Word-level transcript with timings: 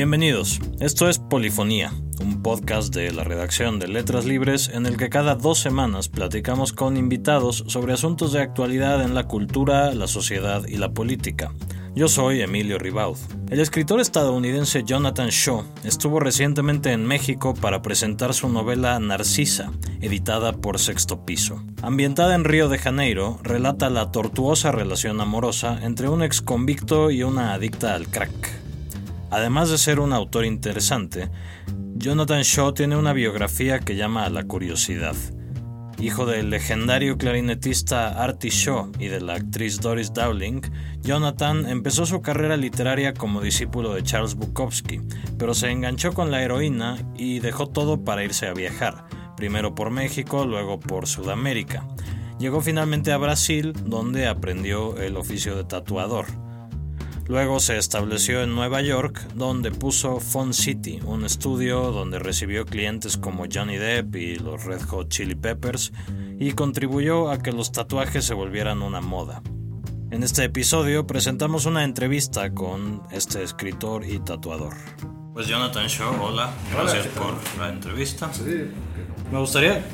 Bienvenidos, 0.00 0.60
esto 0.80 1.10
es 1.10 1.18
Polifonía, 1.18 1.92
un 2.22 2.42
podcast 2.42 2.94
de 2.94 3.12
la 3.12 3.22
redacción 3.22 3.78
de 3.78 3.86
Letras 3.86 4.24
Libres 4.24 4.70
en 4.72 4.86
el 4.86 4.96
que 4.96 5.10
cada 5.10 5.34
dos 5.34 5.58
semanas 5.58 6.08
platicamos 6.08 6.72
con 6.72 6.96
invitados 6.96 7.64
sobre 7.66 7.92
asuntos 7.92 8.32
de 8.32 8.40
actualidad 8.40 9.02
en 9.02 9.14
la 9.14 9.24
cultura, 9.24 9.92
la 9.92 10.06
sociedad 10.06 10.66
y 10.66 10.78
la 10.78 10.94
política. 10.94 11.52
Yo 11.94 12.08
soy 12.08 12.40
Emilio 12.40 12.78
Ribaud. 12.78 13.18
El 13.50 13.60
escritor 13.60 14.00
estadounidense 14.00 14.84
Jonathan 14.84 15.28
Shaw 15.28 15.64
estuvo 15.84 16.18
recientemente 16.18 16.92
en 16.92 17.04
México 17.04 17.52
para 17.52 17.82
presentar 17.82 18.32
su 18.32 18.48
novela 18.48 18.98
Narcisa, 19.00 19.70
editada 20.00 20.54
por 20.54 20.78
Sexto 20.78 21.26
Piso. 21.26 21.62
Ambientada 21.82 22.34
en 22.34 22.44
Río 22.44 22.70
de 22.70 22.78
Janeiro, 22.78 23.38
relata 23.42 23.90
la 23.90 24.10
tortuosa 24.10 24.72
relación 24.72 25.20
amorosa 25.20 25.78
entre 25.82 26.08
un 26.08 26.22
ex 26.22 26.40
convicto 26.40 27.10
y 27.10 27.22
una 27.22 27.52
adicta 27.52 27.94
al 27.94 28.08
crack. 28.08 28.59
Además 29.30 29.70
de 29.70 29.78
ser 29.78 30.00
un 30.00 30.12
autor 30.12 30.44
interesante, 30.44 31.30
Jonathan 31.94 32.42
Shaw 32.42 32.72
tiene 32.72 32.96
una 32.96 33.12
biografía 33.12 33.78
que 33.78 33.96
llama 33.96 34.24
a 34.24 34.30
la 34.30 34.44
curiosidad. 34.44 35.14
Hijo 36.00 36.24
del 36.24 36.48
legendario 36.48 37.18
clarinetista 37.18 38.22
Artie 38.22 38.50
Shaw 38.50 38.92
y 38.98 39.08
de 39.08 39.20
la 39.20 39.34
actriz 39.34 39.80
Doris 39.80 40.14
Dowling, 40.14 40.62
Jonathan 41.02 41.66
empezó 41.68 42.06
su 42.06 42.22
carrera 42.22 42.56
literaria 42.56 43.12
como 43.12 43.42
discípulo 43.42 43.92
de 43.92 44.02
Charles 44.02 44.34
Bukowski, 44.34 45.02
pero 45.38 45.52
se 45.52 45.70
enganchó 45.70 46.14
con 46.14 46.30
la 46.30 46.42
heroína 46.42 46.96
y 47.16 47.40
dejó 47.40 47.66
todo 47.66 48.02
para 48.02 48.24
irse 48.24 48.46
a 48.46 48.54
viajar, 48.54 49.04
primero 49.36 49.74
por 49.74 49.90
México, 49.90 50.46
luego 50.46 50.80
por 50.80 51.06
Sudamérica. 51.06 51.86
Llegó 52.38 52.62
finalmente 52.62 53.12
a 53.12 53.18
Brasil, 53.18 53.74
donde 53.84 54.26
aprendió 54.26 54.96
el 54.96 55.18
oficio 55.18 55.54
de 55.54 55.64
tatuador. 55.64 56.24
Luego 57.30 57.60
se 57.60 57.78
estableció 57.78 58.42
en 58.42 58.56
Nueva 58.56 58.82
York, 58.82 59.24
donde 59.36 59.70
puso 59.70 60.18
Fun 60.18 60.52
City, 60.52 60.98
un 61.04 61.24
estudio 61.24 61.92
donde 61.92 62.18
recibió 62.18 62.66
clientes 62.66 63.16
como 63.16 63.44
Johnny 63.48 63.76
Depp 63.76 64.16
y 64.16 64.34
los 64.34 64.64
Red 64.64 64.82
Hot 64.88 65.10
Chili 65.10 65.36
Peppers, 65.36 65.92
y 66.40 66.50
contribuyó 66.54 67.30
a 67.30 67.38
que 67.38 67.52
los 67.52 67.70
tatuajes 67.70 68.24
se 68.24 68.34
volvieran 68.34 68.82
una 68.82 69.00
moda. 69.00 69.42
En 70.10 70.24
este 70.24 70.42
episodio 70.42 71.06
presentamos 71.06 71.66
una 71.66 71.84
entrevista 71.84 72.52
con 72.52 73.04
este 73.12 73.44
escritor 73.44 74.04
y 74.04 74.18
tatuador. 74.18 74.74
Pues 75.32 75.46
Jonathan 75.46 75.86
Shaw, 75.86 76.20
hola, 76.20 76.52
gracias 76.72 77.06
por 77.06 77.36
la 77.60 77.68
entrevista. 77.68 78.28
Me 79.30 79.38
gustaría 79.38 79.84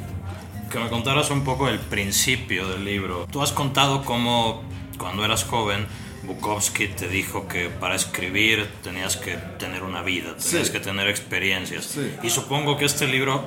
que 0.70 0.78
me 0.78 0.88
contaras 0.88 1.30
un 1.30 1.44
poco 1.44 1.68
el 1.68 1.80
principio 1.80 2.66
del 2.66 2.86
libro. 2.86 3.26
Tú 3.30 3.42
has 3.42 3.52
contado 3.52 4.06
cómo 4.06 4.62
cuando 4.96 5.22
eras 5.22 5.44
joven 5.44 5.86
Bukowski 6.24 6.88
te 6.88 7.08
dijo 7.08 7.48
que 7.48 7.68
para 7.68 7.94
escribir 7.94 8.66
tenías 8.82 9.16
que 9.16 9.36
tener 9.58 9.82
una 9.82 10.02
vida, 10.02 10.36
tenías 10.36 10.70
que 10.70 10.80
tener 10.80 11.08
experiencias. 11.08 11.96
Y 12.22 12.30
supongo 12.30 12.76
que 12.76 12.84
este 12.84 13.06
libro 13.06 13.44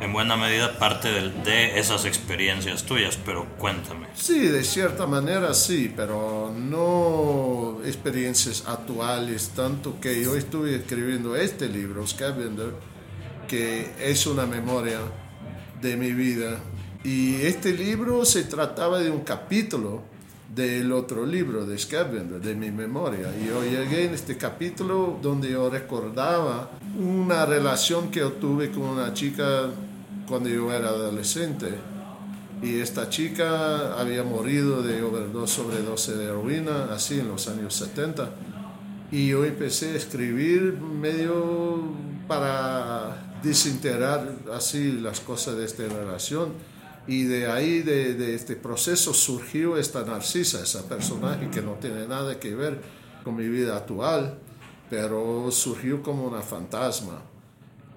en 0.00 0.12
buena 0.12 0.36
medida 0.36 0.78
parte 0.78 1.08
de, 1.10 1.78
esas 1.78 2.06
experiencias 2.06 2.84
tuyas, 2.84 3.18
pero 3.24 3.46
cuéntame. 3.58 4.06
Sí, 4.14 4.38
de 4.48 4.64
cierta 4.64 5.06
manera 5.06 5.52
sí, 5.52 5.92
pero 5.94 6.52
no 6.56 7.80
experiencias 7.84 8.64
actuales, 8.66 9.50
tanto 9.54 10.00
que 10.00 10.22
yo 10.22 10.36
estuve 10.36 10.74
escribiendo 10.74 11.36
este 11.36 11.68
libro, 11.68 12.06
Scavenger, 12.06 12.72
que 13.46 13.92
es 14.00 14.26
una 14.26 14.46
memoria 14.46 15.00
de 15.82 15.96
mi 15.96 16.12
vida. 16.12 16.58
Y 17.04 17.42
este 17.42 17.72
libro 17.72 18.24
se 18.24 18.44
trataba 18.44 19.00
de 19.00 19.10
un 19.10 19.20
capítulo 19.20 20.02
del 20.54 20.92
otro 20.92 21.24
libro 21.24 21.64
de 21.64 21.78
Scavenger, 21.78 22.40
de 22.40 22.54
mi 22.54 22.70
memoria. 22.70 23.32
Y 23.40 23.46
yo 23.46 23.62
llegué 23.62 24.06
en 24.06 24.14
este 24.14 24.36
capítulo 24.36 25.18
donde 25.22 25.50
yo 25.50 25.70
recordaba 25.70 26.70
una 26.98 27.46
relación 27.46 28.10
que 28.10 28.20
yo 28.20 28.32
tuve 28.32 28.70
con 28.70 28.82
una 28.82 29.14
chica 29.14 29.70
cuando 30.28 30.48
yo 30.48 30.72
era 30.72 30.88
adolescente. 30.88 31.68
Y 32.62 32.80
esta 32.80 33.08
chica 33.08 33.94
había 33.94 34.22
morido 34.22 34.82
de 34.82 35.02
overdose, 35.02 35.54
sobredosis 35.54 36.16
de 36.16 36.24
heroína, 36.24 36.88
así 36.92 37.20
en 37.20 37.28
los 37.28 37.48
años 37.48 37.74
70. 37.74 38.28
Y 39.12 39.28
yo 39.28 39.44
empecé 39.44 39.92
a 39.92 39.96
escribir 39.96 40.74
medio 40.74 41.84
para 42.28 43.38
desintegrar 43.42 44.30
así 44.52 44.92
las 44.92 45.20
cosas 45.20 45.56
de 45.56 45.64
esta 45.64 45.84
relación 45.84 46.52
y 47.10 47.24
de 47.24 47.50
ahí, 47.50 47.82
de, 47.82 48.36
este 48.36 48.54
proceso, 48.54 49.12
surgió 49.12 49.76
esta 49.76 50.04
Narcisa, 50.04 50.62
esa 50.62 50.88
personaje 50.88 51.50
que 51.50 51.60
no 51.60 51.72
tiene 51.72 52.06
nada 52.06 52.38
que 52.38 52.54
ver 52.54 52.80
con 53.24 53.34
mi 53.34 53.48
vida 53.48 53.76
actual, 53.76 54.38
pero 54.88 55.50
surgió 55.50 56.04
como 56.04 56.24
una 56.28 56.40
fantasma. 56.40 57.20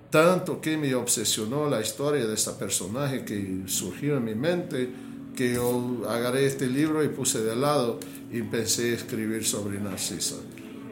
Tanto 0.09 0.59
que 0.59 0.77
me 0.77 0.95
obsesionó 0.95 1.69
la 1.69 1.79
historia 1.79 2.25
de 2.25 2.33
esta 2.33 2.57
personaje 2.57 3.23
que 3.23 3.65
surgió 3.67 4.17
en 4.17 4.25
mi 4.25 4.33
mente, 4.33 4.89
que 5.35 5.53
yo 5.53 6.01
agarré 6.09 6.47
este 6.47 6.65
libro 6.65 7.03
y 7.03 7.09
puse 7.09 7.43
de 7.43 7.55
lado 7.55 7.99
y 8.31 8.39
empecé 8.39 8.93
a 8.93 8.95
escribir 8.95 9.45
sobre 9.45 9.79
Narcisa. 9.79 10.37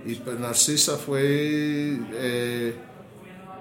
Y 0.06 0.14
pues 0.14 0.40
Narcisa 0.40 0.98
fue 0.98 1.98
eh, 2.14 2.76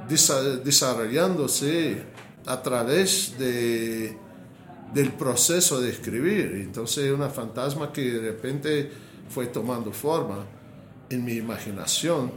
desarrollándose 0.07 2.03
a 2.45 2.61
través 2.61 3.39
de 3.39 4.30
del 4.93 5.13
proceso 5.13 5.81
de 5.81 5.91
escribir. 5.91 6.53
Entonces 6.63 7.13
una 7.13 7.29
fantasma 7.29 7.93
que 7.93 8.03
de 8.03 8.21
repente 8.33 8.91
fue 9.29 9.47
tomando 9.47 9.93
forma 9.93 10.45
en 11.09 11.25
mi 11.25 11.35
imaginación 11.35 12.31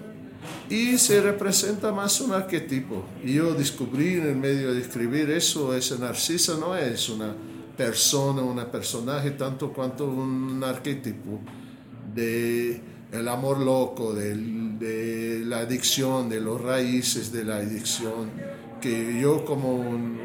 y 0.69 0.97
se 0.97 1.21
representa 1.21 1.91
más 1.91 2.19
un 2.21 2.33
arquetipo. 2.33 3.05
Y 3.23 3.33
yo 3.33 3.53
descubrí 3.53 4.15
en 4.15 4.27
el 4.27 4.35
medio 4.35 4.73
de 4.73 4.81
escribir 4.81 5.29
eso, 5.29 5.75
ese 5.75 5.97
Narcisa 5.97 6.57
no 6.57 6.75
es 6.75 7.09
una 7.09 7.33
persona, 7.77 8.41
una 8.41 8.71
personaje, 8.71 9.31
tanto 9.31 9.71
cuanto 9.73 10.05
un 10.05 10.63
arquetipo 10.63 11.39
de 12.13 12.93
el 13.11 13.27
amor 13.27 13.59
loco, 13.59 14.13
de, 14.13 15.43
la 15.45 15.59
adicción, 15.59 16.29
de 16.29 16.41
los 16.41 16.59
raíces 16.59 17.31
de 17.31 17.43
la 17.43 17.57
adicción, 17.57 18.31
que 18.81 19.19
yo 19.21 19.45
como 19.45 19.75
un 19.75 20.22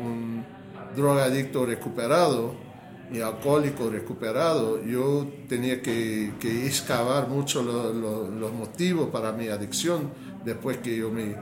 drogadicto 0.98 1.64
recuperado 1.64 2.54
y 3.10 3.20
alcohólico 3.20 3.88
recuperado, 3.88 4.84
yo 4.84 5.26
tenía 5.48 5.81
que, 5.81 6.34
que 6.38 6.66
excavar 6.66 7.28
mucho 7.28 7.62
los 7.62 8.53
motivos 8.53 9.09
para 9.09 9.32
mi 9.32 9.48
adicción 9.48 10.10
después 10.44 10.78
que 10.78 10.97
yo 10.97 11.10
me 11.10 11.34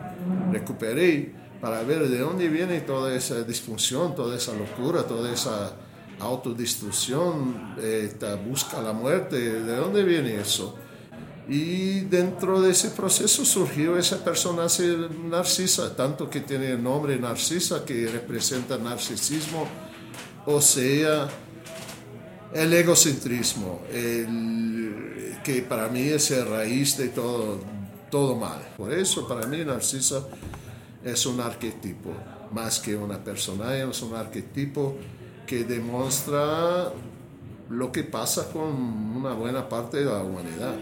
recuperé, 0.53 1.35
para 1.61 1.83
ver 1.83 2.09
de 2.09 2.19
dónde 2.19 2.49
viene 2.49 2.81
toda 2.81 3.15
esa 3.15 3.43
disfunción, 3.43 4.15
toda 4.15 4.37
esa 4.37 4.53
locura, 4.53 5.03
toda 5.03 5.33
esa 5.33 5.73
autodestrucción, 6.21 7.75
esta 7.83 8.37
busca 8.37 8.81
la 8.81 8.93
muerte, 8.93 9.37
¿de 9.37 9.77
dónde 9.77 10.05
viene 10.05 10.37
eso? 10.37 10.77
Y 11.49 12.01
dentro 12.01 12.61
de 12.61 12.73
ese 12.73 12.91
proceso 12.91 13.45
surgió 13.45 13.97
esa 13.97 14.25
persona 14.25 14.67
narcisa, 15.25 15.95
tanto 15.95 16.29
que 16.29 16.41
tiene 16.41 16.73
el 16.73 16.83
nombre 16.83 17.17
narcisa, 17.19 17.85
que 17.85 18.09
representa 18.09 18.77
narcisismo, 18.79 19.69
o 20.45 20.61
sea, 20.61 21.29
el 22.53 22.73
egocentrismo, 22.73 23.83
el, 23.93 25.37
que 25.45 25.63
para 25.63 25.89
mí 25.89 26.01
es 26.01 26.31
la 26.31 26.45
raíz 26.45 26.97
de 26.97 27.09
todo, 27.09 27.61
todo 28.11 28.35
mal. 28.35 28.61
Por 28.77 28.93
eso 28.93 29.29
para 29.29 29.47
mí 29.47 29.65
narcisa 29.65 30.27
es 31.05 31.27
un 31.27 31.41
arquetipo, 31.41 32.13
más 32.51 32.81
que 32.81 32.97
una 32.97 33.23
persona, 33.23 33.77
es 33.77 34.03
un 34.03 34.17
arquetipo 34.17 34.97
que 35.47 35.63
demuestra 35.63 36.93
lo 37.71 37.93
que 37.93 38.03
pasa 38.03 38.51
con 38.51 38.67
una 39.17 39.33
buena 39.33 39.69
parte 39.69 39.99
de 39.99 40.07
la 40.07 40.19
humanidad. 40.19 40.75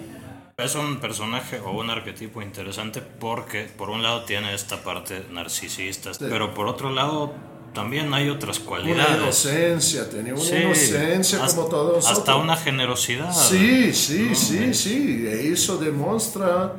Es 0.56 0.76
un 0.76 1.00
personaje 1.00 1.58
o 1.58 1.72
un 1.72 1.90
arquetipo 1.90 2.40
interesante 2.40 3.02
porque 3.02 3.64
por 3.76 3.90
un 3.90 4.04
lado 4.04 4.24
tiene 4.24 4.54
esta 4.54 4.84
parte 4.84 5.24
narcisista, 5.32 6.12
pero 6.20 6.54
por 6.54 6.68
otro 6.68 6.90
lado 6.90 7.34
también 7.74 8.14
hay 8.14 8.28
otras 8.28 8.60
cualidades. 8.60 9.16
Una 9.16 9.22
inocencia, 9.24 10.08
tenía 10.08 10.32
una 10.32 10.58
inocencia 10.60 11.44
como 11.44 11.64
todos 11.64 12.06
Hasta 12.06 12.36
una 12.36 12.54
generosidad. 12.54 13.32
Sí, 13.32 13.92
sí, 13.92 14.32
sí, 14.36 14.72
sí. 14.74 15.26
Eso 15.26 15.76
demuestra 15.76 16.74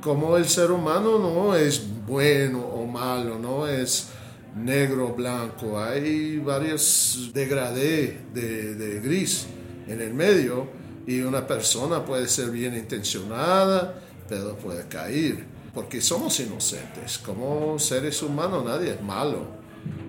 cómo 0.00 0.38
el 0.38 0.48
ser 0.48 0.70
humano 0.70 1.18
no 1.18 1.54
es 1.54 1.82
bueno 2.06 2.60
o 2.60 2.86
malo, 2.86 3.38
no 3.38 3.68
es 3.68 4.08
negro 4.56 5.08
o 5.08 5.12
blanco. 5.14 5.78
Hay 5.78 6.38
varios 6.38 7.30
degradés 7.34 8.32
de, 8.32 8.74
de 8.74 9.00
gris 9.00 9.46
en 9.86 10.00
el 10.00 10.14
medio 10.14 10.87
y 11.08 11.22
una 11.22 11.46
persona 11.46 12.04
puede 12.04 12.28
ser 12.28 12.50
bien 12.50 12.76
intencionada, 12.76 13.98
pero 14.28 14.54
puede 14.58 14.86
caer, 14.88 15.42
porque 15.72 16.02
somos 16.02 16.38
inocentes. 16.38 17.16
Como 17.16 17.78
seres 17.78 18.22
humanos 18.22 18.62
nadie 18.62 18.90
es 18.90 19.02
malo. 19.02 19.46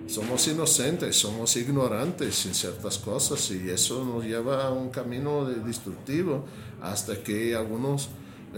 Somos 0.07 0.45
inocentes, 0.49 1.15
somos 1.15 1.55
ignorantes 1.55 2.45
en 2.45 2.53
ciertas 2.53 2.97
cosas 2.97 3.49
y 3.51 3.69
eso 3.69 4.03
nos 4.03 4.25
lleva 4.25 4.65
a 4.65 4.71
un 4.71 4.89
camino 4.89 5.45
destructivo 5.45 6.43
hasta 6.81 7.23
que 7.23 7.55
algunos 7.55 8.09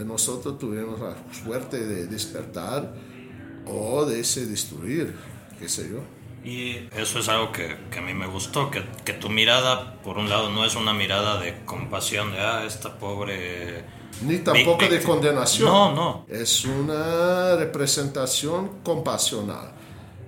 nosotros 0.03 0.57
tuvimos 0.57 0.99
la 0.99 1.15
suerte 1.43 1.85
de 1.85 2.07
despertar 2.07 2.91
o 3.67 4.03
de 4.03 4.21
ese 4.21 4.47
destruir, 4.47 5.13
qué 5.59 5.69
sé 5.69 5.91
yo. 5.91 6.20
Y 6.43 6.87
eso 6.97 7.19
es 7.19 7.29
algo 7.29 7.51
que, 7.51 7.77
que 7.91 7.99
a 7.99 8.01
mí 8.01 8.13
me 8.15 8.25
gustó, 8.25 8.71
que, 8.71 8.83
que, 9.05 9.13
tu 9.13 9.29
mirada, 9.29 10.01
por 10.01 10.17
un 10.17 10.27
lado, 10.27 10.49
no 10.49 10.65
es 10.65 10.75
una 10.75 10.91
mirada 10.91 11.39
de 11.39 11.63
compasión, 11.65 12.31
de, 12.31 12.39
ah, 12.39 12.63
esta 12.65 12.97
pobre... 12.97 13.83
Ni 14.23 14.39
tampoco 14.39 14.87
de 14.87 15.01
condenación. 15.01 15.69
No, 15.69 15.93
no. 15.93 16.25
Es 16.27 16.65
una 16.65 17.55
representación 17.55 18.81
compasional. 18.83 19.71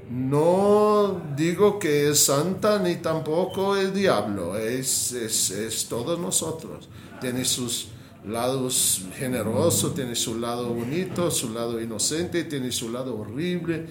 No 0.09 1.21
digo 1.35 1.79
que 1.79 2.09
es 2.09 2.25
santa 2.25 2.79
ni 2.79 2.97
tampoco 2.97 3.75
el 3.75 3.93
diablo, 3.93 4.57
es, 4.57 5.11
es, 5.13 5.49
es 5.49 5.87
todos 5.87 6.19
nosotros. 6.19 6.89
Tiene 7.19 7.43
sus 7.45 7.87
lados 8.25 9.01
generosos, 9.17 9.95
tiene 9.95 10.15
su 10.15 10.39
lado 10.39 10.69
bonito, 10.69 11.31
su 11.31 11.51
lado 11.51 11.81
inocente, 11.81 12.43
tiene 12.43 12.71
su 12.71 12.91
lado 12.91 13.17
horrible 13.17 13.87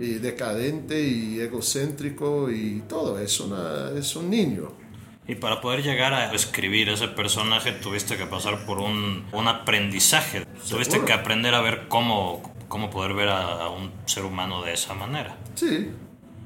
y 0.00 0.14
decadente 0.14 1.00
y 1.00 1.40
egocéntrico 1.40 2.50
y 2.50 2.82
todo, 2.88 3.18
es, 3.18 3.40
una, 3.40 3.90
es 3.96 4.14
un 4.16 4.30
niño. 4.30 4.72
Y 5.26 5.34
para 5.34 5.60
poder 5.60 5.82
llegar 5.82 6.14
a 6.14 6.32
escribir 6.32 6.88
ese 6.88 7.08
personaje 7.08 7.72
tuviste 7.72 8.16
que 8.16 8.26
pasar 8.26 8.64
por 8.64 8.78
un, 8.78 9.26
un 9.32 9.48
aprendizaje, 9.48 10.46
tuviste 10.68 11.02
que 11.04 11.12
aprender 11.12 11.54
a 11.54 11.60
ver 11.60 11.86
cómo, 11.88 12.54
cómo 12.68 12.88
poder 12.88 13.12
ver 13.14 13.28
a, 13.28 13.64
a 13.64 13.68
un 13.68 13.92
ser 14.06 14.24
humano 14.24 14.62
de 14.62 14.72
esa 14.72 14.94
manera. 14.94 15.36
Sí, 15.54 15.90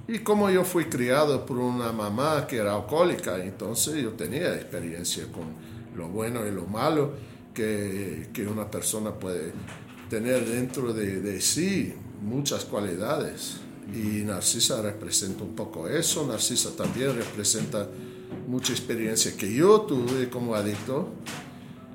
y 0.09 0.19
como 0.19 0.51
yo 0.51 0.65
fui 0.65 0.87
criado 0.87 1.47
por 1.47 1.59
una 1.59 1.93
mamá 1.93 2.47
que 2.47 2.57
era 2.57 2.75
alcohólica, 2.75 3.43
entonces 3.43 4.03
yo 4.03 4.11
tenía 4.11 4.53
experiencia 4.55 5.25
con 5.31 5.55
lo 5.97 6.09
bueno 6.09 6.47
y 6.47 6.51
lo 6.51 6.67
malo 6.67 7.13
que, 7.55 8.29
que 8.33 8.47
una 8.47 8.71
persona 8.71 9.13
puede 9.13 9.53
tener 10.11 10.45
dentro 10.45 10.93
de, 10.93 11.21
de, 11.21 11.41
sí 11.41 11.95
muchas 12.23 12.65
cualidades. 12.65 13.57
Y 13.93 14.25
Narcisa 14.25 14.81
representa 14.81 15.43
un 15.43 15.55
poco 15.55 15.89
eso. 15.89 16.27
Narcisa 16.27 16.71
también 16.77 17.15
representa 17.17 17.89
mucha 18.47 18.73
experiencia 18.73 19.37
que 19.37 19.53
yo 19.53 19.83
tuve 19.83 20.31
como 20.31 20.55
adicto. 20.55 21.09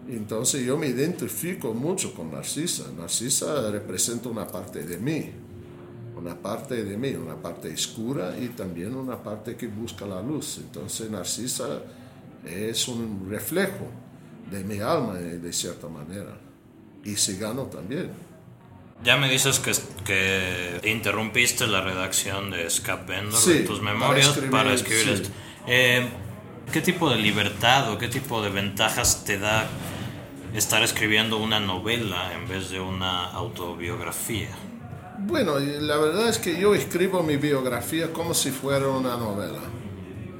Entonces 0.09 0.65
yo 0.65 0.77
me 0.77 0.88
identifico 0.88 1.74
mucho 1.74 2.13
con 2.13 2.31
Narcisa. 2.31 2.85
Narcisa 2.97 3.69
representa 3.71 4.29
una 4.29 4.47
parte 4.47 4.83
de 4.83 4.97
mí, 4.97 5.29
una 6.15 6.35
parte 6.35 6.83
de 6.83 6.97
mí, 6.97 7.13
una 7.15 7.35
parte 7.35 7.74
oscura 7.74 8.38
y 8.38 8.50
también 8.50 8.95
una 8.95 9.21
parte 9.21 9.56
que 9.56 9.68
busca 9.68 10.06
la 10.06 10.21
luz. 10.21 10.59
Entonces 10.59 11.09
Narcisa 11.09 11.81
es 12.45 12.88
un 12.88 13.27
reflejo 13.29 13.88
de 14.51 14.63
mi 14.63 14.79
alma 14.79 15.15
de 15.15 15.53
cierta 15.53 15.88
manera. 15.88 16.38
Y 17.03 17.15
Cigano 17.15 17.63
también. 17.63 18.26
Ya 19.04 19.18
me 19.18 19.30
dices 19.30 19.60
que, 19.60 19.74
que 20.04 20.90
interrumpiste 20.90 21.68
la 21.68 21.82
redacción 21.82 22.50
de 22.52 22.70
Scap 22.70 23.08
Vendor 23.08 23.40
de 23.44 23.60
tus 23.62 23.82
memorias 23.82 24.38
para 24.52 24.74
escribir, 24.74 25.10
esto. 25.10 25.30
Eh, 25.68 26.08
¿Qué 26.72 26.82
tipo 26.82 27.10
de 27.10 27.18
libertad 27.18 27.92
o 27.92 27.98
qué 27.98 28.08
tipo 28.08 28.42
de 28.42 28.50
ventajas 28.50 29.24
te 29.24 29.40
da 29.40 29.68
estar 30.54 30.82
escribiendo 30.82 31.38
una 31.38 31.60
novela 31.60 32.34
en 32.34 32.48
vez 32.48 32.70
de 32.70 32.80
una 32.80 33.26
autobiografía? 33.32 34.50
Bueno, 35.20 35.58
la 35.60 35.98
verdad 35.98 36.30
es 36.30 36.38
que 36.38 36.60
yo 36.60 36.76
escribo 36.76 37.24
mi 37.24 37.38
biografía 37.38 38.12
como 38.12 38.34
si 38.34 38.52
fuera 38.52 38.88
una 38.88 39.16
novela. 39.18 39.62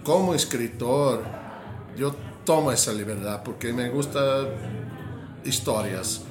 Como 0.04 0.33
escritor, 0.33 1.24
yo 1.95 2.15
tomo 2.44 2.71
esa 2.71 2.94
libertad 2.94 3.42
porque 3.44 3.71
me 3.74 3.89
gustan 3.89 4.48
historias 5.44 6.24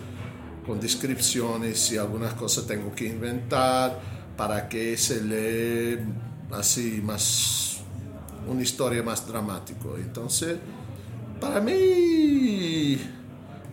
con 0.67 0.81
descripciones 0.81 1.93
y 1.93 1.99
algunas 1.99 2.35
cosas 2.35 2.67
tengo 2.67 2.95
que 2.95 3.07
inventar 3.07 3.99
para 4.37 4.69
que 4.69 4.97
se 4.97 5.23
lee 5.23 5.99
así 6.51 7.01
más 7.03 7.81
una 8.49 8.63
historia 8.63 9.03
más 9.03 9.27
dramática. 9.27 9.89
Entonces, 9.99 10.57
para 11.41 11.61
mí 11.61 12.99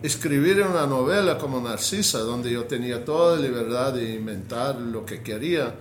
escribir 0.02 0.62
una 0.62 0.86
novela 0.86 1.38
como 1.38 1.60
Narcisa, 1.60 2.18
donde 2.18 2.52
yo 2.52 2.64
tenía 2.64 3.04
toda 3.04 3.36
la 3.36 3.42
libertad 3.42 3.92
de 3.92 4.14
inventar 4.14 4.76
lo 4.76 5.04
que 5.04 5.22
quería, 5.22 5.74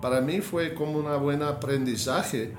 para 0.00 0.20
mí 0.20 0.40
fue 0.40 0.74
como 0.74 0.98
un 0.98 1.22
buen 1.22 1.42
aprendizaje 1.42 2.52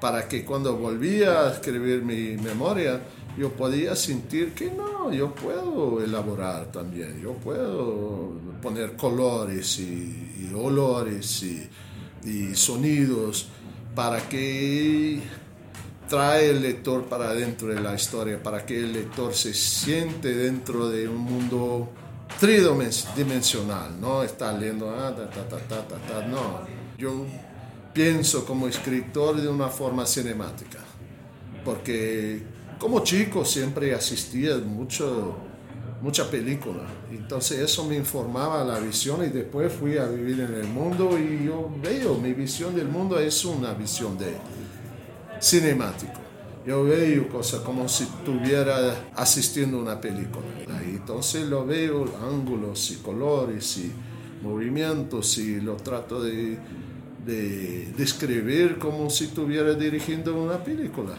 para 0.00 0.28
que 0.28 0.44
cuando 0.44 0.76
volvía 0.76 1.42
a 1.42 1.52
escribir 1.52 2.02
mi 2.02 2.36
memoria, 2.42 3.00
yo 3.36 3.52
podía 3.52 3.94
sentir 3.94 4.52
que 4.54 4.70
no, 4.70 5.12
yo 5.12 5.34
puedo 5.34 6.02
elaborar 6.02 6.72
también, 6.72 7.20
yo 7.20 7.34
puedo 7.34 8.32
poner 8.62 8.96
colores 8.96 9.78
y, 9.78 10.50
olores 10.54 11.42
y, 11.42 11.68
y, 12.24 12.54
sonidos 12.54 13.48
para 13.94 14.26
que 14.26 15.20
trae 16.08 16.50
el 16.50 16.62
lector 16.62 17.04
para 17.04 17.34
dentro 17.34 17.68
de 17.68 17.80
la 17.80 17.94
historia, 17.94 18.42
para 18.42 18.64
que 18.64 18.78
el 18.78 18.92
lector 18.92 19.34
se 19.34 19.52
siente 19.52 20.34
dentro 20.34 20.88
de 20.88 21.08
un 21.08 21.18
mundo 21.18 21.90
tridimensional, 22.40 24.00
no 24.00 24.22
está 24.22 24.52
leyendo, 24.52 24.90
ah, 24.90 25.14
ta, 25.14 25.28
ta, 25.28 25.46
ta, 25.46 25.86
ta, 25.86 25.96
ta, 25.96 26.26
no. 26.26 26.60
Yo 26.96 27.26
pienso 27.92 28.44
como 28.44 28.66
escritor 28.66 29.40
de 29.40 29.48
una 29.48 29.68
forma 29.68 30.06
cinemática, 30.06 30.78
porque 31.64 32.55
como 32.78 33.00
chico 33.00 33.44
siempre 33.44 33.94
asistía 33.94 34.56
mucho, 34.58 35.36
mucha 36.02 36.30
película, 36.30 36.82
entonces 37.10 37.58
eso 37.58 37.84
me 37.84 37.96
informaba 37.96 38.64
la 38.64 38.78
visión 38.78 39.24
y 39.24 39.28
después 39.28 39.72
fui 39.72 39.98
a 39.98 40.06
vivir 40.06 40.40
en 40.40 40.54
el 40.54 40.66
mundo 40.66 41.18
y 41.18 41.46
yo 41.46 41.70
veo, 41.82 42.14
mi 42.16 42.32
visión 42.32 42.74
del 42.74 42.88
mundo 42.88 43.18
es 43.18 43.44
una 43.44 43.72
visión 43.74 44.18
de 44.18 44.36
cinemático. 45.40 46.20
Yo 46.66 46.82
veo 46.82 47.28
cosas 47.28 47.60
como 47.60 47.88
si 47.88 48.02
estuviera 48.02 49.10
asistiendo 49.14 49.78
a 49.78 49.82
una 49.82 50.00
película. 50.00 50.44
Entonces 50.84 51.46
lo 51.46 51.64
veo, 51.64 52.06
ángulos 52.28 52.90
y 52.90 52.96
colores 52.96 53.76
y 53.76 53.92
movimientos 54.42 55.38
y 55.38 55.60
lo 55.60 55.76
trato 55.76 56.20
de 56.20 56.58
de 57.26 57.92
describir 57.96 58.78
como 58.78 59.10
si 59.10 59.24
estuviera 59.24 59.74
dirigiendo 59.74 60.40
una 60.40 60.62
película. 60.62 61.16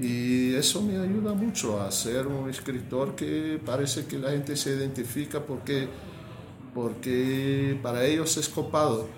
Y 0.00 0.54
eso 0.54 0.82
me 0.82 0.98
ayuda 0.98 1.34
mucho 1.34 1.80
a 1.80 1.90
ser 1.92 2.26
un 2.26 2.50
escritor 2.50 3.14
que 3.14 3.60
parece 3.64 4.06
que 4.06 4.18
la 4.18 4.30
gente 4.30 4.56
se 4.56 4.70
identifica 4.70 5.40
porque, 5.40 5.88
porque 6.74 7.78
para 7.82 8.04
ellos 8.04 8.36
es 8.36 8.48
copado 8.48 9.08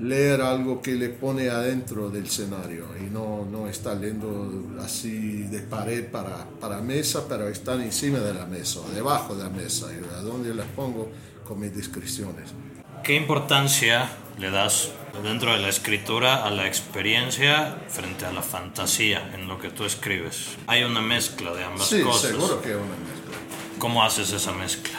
leer 0.00 0.42
algo 0.42 0.82
que 0.82 0.94
le 0.94 1.08
pone 1.08 1.48
adentro 1.48 2.10
del 2.10 2.26
escenario 2.26 2.86
y 3.00 3.10
no, 3.10 3.46
no 3.50 3.66
está 3.66 3.94
leyendo 3.94 4.76
así 4.80 5.44
de 5.44 5.60
pared 5.60 6.10
para, 6.10 6.46
para 6.60 6.82
mesa, 6.82 7.24
pero 7.28 7.48
están 7.48 7.80
encima 7.80 8.18
de 8.18 8.34
la 8.34 8.44
mesa, 8.46 8.80
debajo 8.94 9.34
de 9.34 9.44
la 9.44 9.50
mesa, 9.50 9.86
y 9.90 10.14
a 10.14 10.20
donde 10.20 10.54
las 10.54 10.66
pongo 10.68 11.08
con 11.46 11.60
mis 11.60 11.74
descripciones. 11.74 12.52
¿Qué 13.06 13.14
importancia 13.14 14.10
le 14.36 14.50
das 14.50 14.90
dentro 15.22 15.52
de 15.52 15.60
la 15.60 15.68
escritura 15.68 16.44
a 16.44 16.50
la 16.50 16.66
experiencia 16.66 17.76
frente 17.88 18.26
a 18.26 18.32
la 18.32 18.42
fantasía 18.42 19.30
en 19.32 19.46
lo 19.46 19.60
que 19.60 19.70
tú 19.70 19.84
escribes? 19.84 20.56
Hay 20.66 20.82
una 20.82 21.00
mezcla 21.00 21.54
de 21.54 21.62
ambas 21.62 21.86
sí, 21.86 22.02
cosas. 22.02 22.32
seguro 22.32 22.60
que 22.60 22.70
hay 22.70 22.74
una 22.74 22.96
mezcla. 22.96 23.78
¿Cómo 23.78 24.02
haces 24.02 24.32
esa 24.32 24.50
mezcla? 24.50 24.98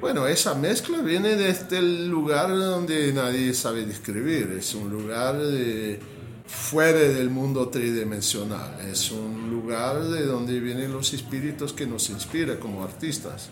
Bueno, 0.00 0.26
esa 0.26 0.54
mezcla 0.54 1.02
viene 1.02 1.36
desde 1.36 1.76
el 1.76 2.08
lugar 2.08 2.48
donde 2.48 3.12
nadie 3.12 3.52
sabe 3.52 3.84
describir. 3.84 4.56
Es 4.58 4.74
un 4.74 4.88
lugar 4.88 5.36
de, 5.36 6.00
fuera 6.46 7.00
del 7.00 7.28
mundo 7.28 7.68
tridimensional. 7.68 8.80
Es 8.90 9.10
un 9.10 9.50
lugar 9.50 10.02
de 10.04 10.24
donde 10.24 10.58
vienen 10.58 10.90
los 10.90 11.12
espíritus 11.12 11.74
que 11.74 11.84
nos 11.84 12.08
inspiran 12.08 12.56
como 12.56 12.82
artistas. 12.82 13.50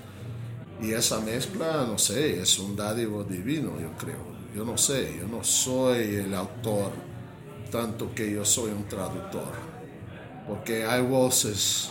Y 0.82 0.92
esa 0.92 1.20
mezcla, 1.20 1.84
no 1.86 1.98
sé, 1.98 2.40
es 2.40 2.58
un 2.58 2.74
dádivo 2.74 3.22
divino, 3.24 3.78
yo 3.80 3.92
creo. 3.98 4.30
Yo 4.54 4.64
no 4.64 4.78
sé, 4.78 5.16
yo 5.20 5.28
no 5.28 5.44
soy 5.44 6.16
el 6.16 6.34
autor, 6.34 6.90
tanto 7.70 8.14
que 8.14 8.32
yo 8.32 8.44
soy 8.44 8.72
un 8.72 8.88
traductor. 8.88 9.52
Porque 10.48 10.84
hay 10.84 11.02
voces 11.02 11.90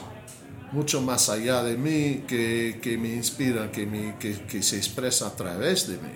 mucho 0.72 1.02
más 1.02 1.30
allá 1.30 1.64
de 1.64 1.78
mí 1.78 2.24
que, 2.28 2.80
que 2.82 2.98
me 2.98 3.10
inspiran, 3.14 3.72
que, 3.72 3.86
me, 3.86 4.18
que, 4.18 4.62
se 4.64 4.78
expresan 4.78 5.30
a 5.30 5.36
través 5.36 5.88
de 5.88 5.96
mí. 5.96 6.14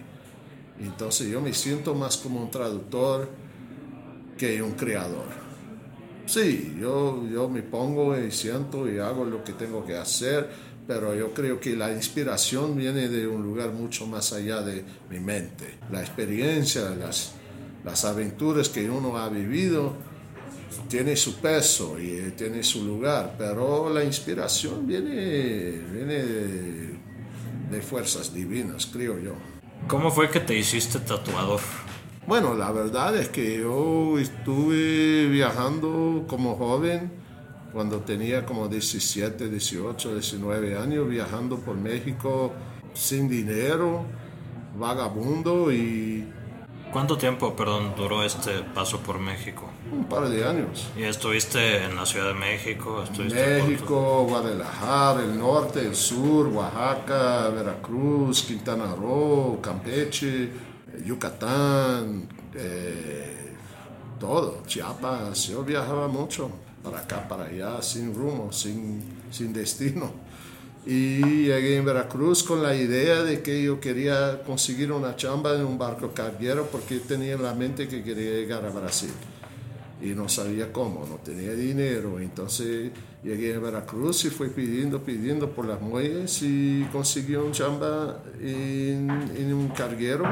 Entonces 0.79 1.29
yo 1.29 1.41
me 1.41 1.53
siento 1.53 1.93
más 1.95 2.17
como 2.17 2.41
un 2.41 2.51
traductor 2.51 3.29
que 4.37 4.61
un 4.61 4.71
creador. 4.73 5.43
Sí, 6.25 6.75
yo, 6.79 7.23
yo 7.27 7.49
me 7.49 7.61
pongo 7.61 8.17
y 8.17 8.31
siento 8.31 8.89
y 8.89 8.97
hago 8.97 9.25
lo 9.25 9.43
que 9.43 9.53
tengo 9.53 9.85
que 9.85 9.95
hacer 9.95 10.72
pero 10.87 11.15
yo 11.15 11.33
creo 11.33 11.59
que 11.59 11.75
la 11.75 11.91
inspiración 11.91 12.75
viene 12.75 13.07
de 13.07 13.27
un 13.27 13.43
lugar 13.43 13.71
mucho 13.71 14.05
más 14.05 14.33
allá 14.33 14.61
de 14.61 14.83
mi 15.09 15.19
mente. 15.19 15.77
La 15.91 16.01
experiencia, 16.01 16.89
las, 16.91 17.33
las 17.83 18.05
aventuras 18.05 18.69
que 18.69 18.89
uno 18.89 19.17
ha 19.17 19.29
vivido, 19.29 19.93
tiene 20.89 21.15
su 21.15 21.35
peso 21.35 21.97
y 21.99 22.33
tiene 22.35 22.63
su 22.63 22.83
lugar, 22.83 23.35
pero 23.37 23.89
la 23.93 24.03
inspiración 24.03 24.87
viene, 24.87 25.81
viene 25.91 26.23
de 27.71 27.81
fuerzas 27.81 28.33
divinas, 28.33 28.85
creo 28.87 29.19
yo. 29.19 29.33
¿Cómo 29.87 30.11
fue 30.11 30.29
que 30.29 30.39
te 30.39 30.57
hiciste 30.57 30.99
tatuador? 30.99 31.59
Bueno, 32.25 32.55
la 32.55 32.71
verdad 32.71 33.17
es 33.17 33.29
que 33.29 33.59
yo 33.59 34.17
estuve 34.17 35.27
viajando 35.27 36.25
como 36.27 36.55
joven, 36.55 37.11
cuando 37.73 38.01
tenía 38.01 38.45
como 38.45 38.67
17, 38.67 39.49
18, 39.49 40.13
19 40.13 40.77
años, 40.77 41.09
viajando 41.09 41.57
por 41.57 41.75
México 41.75 42.53
sin 42.93 43.27
dinero, 43.27 44.05
vagabundo 44.77 45.71
y... 45.71 46.31
¿Cuánto 46.91 47.17
tiempo, 47.17 47.55
perdón, 47.55 47.95
duró 47.97 48.23
este 48.23 48.61
paso 48.75 48.99
por 48.99 49.17
México? 49.17 49.67
Un 49.91 50.05
par 50.05 50.29
de 50.29 50.45
años. 50.45 50.89
¿Y 50.95 51.01
estuviste 51.01 51.83
en 51.83 51.95
la 51.95 52.05
Ciudad 52.05 52.27
de 52.27 52.35
México? 52.35 53.03
México, 53.17 54.27
Guadalajara, 54.29 55.23
el 55.23 55.39
norte, 55.39 55.79
el 55.79 55.95
sur, 55.95 56.49
Oaxaca, 56.49 57.49
Veracruz, 57.49 58.43
Quintana 58.43 58.93
Roo, 58.93 59.59
Campeche, 59.59 60.51
Yucatán, 61.03 62.29
eh, 62.53 63.55
todo, 64.19 64.61
Chiapas. 64.67 65.47
Yo 65.47 65.63
viajaba 65.63 66.07
mucho 66.07 66.51
para 66.83 66.99
acá, 66.99 67.27
para 67.27 67.45
allá, 67.45 67.81
sin 67.81 68.13
rumbo, 68.13 68.51
sin, 68.51 69.01
sin 69.31 69.53
destino. 69.53 70.11
Y 70.85 71.45
llegué 71.45 71.77
en 71.77 71.85
Veracruz 71.85 72.43
con 72.43 72.61
la 72.61 72.75
idea 72.75 73.23
de 73.23 73.41
que 73.41 73.63
yo 73.63 73.79
quería 73.79 74.43
conseguir 74.43 74.91
una 74.91 75.15
chamba 75.15 75.55
en 75.55 75.65
un 75.65 75.77
barco 75.77 76.11
carguero 76.11 76.67
porque 76.69 76.99
tenía 76.99 77.33
en 77.33 77.43
la 77.43 77.53
mente 77.53 77.87
que 77.87 78.03
quería 78.03 78.31
llegar 78.31 78.65
a 78.65 78.69
Brasil. 78.69 79.11
Y 80.01 80.07
no 80.07 80.27
sabía 80.27 80.73
cómo, 80.73 81.05
no 81.09 81.15
tenía 81.15 81.53
dinero. 81.53 82.19
Entonces 82.19 82.91
llegué 83.23 83.55
a 83.55 83.59
Veracruz 83.59 84.25
y 84.25 84.29
fui 84.29 84.49
pidiendo, 84.49 85.01
pidiendo 85.01 85.49
por 85.49 85.65
las 85.65 85.79
muelles 85.79 86.41
y 86.41 86.85
conseguí 86.91 87.35
un 87.35 87.53
chamba 87.53 88.21
en, 88.41 89.09
en 89.37 89.53
un 89.53 89.69
carguero. 89.69 90.25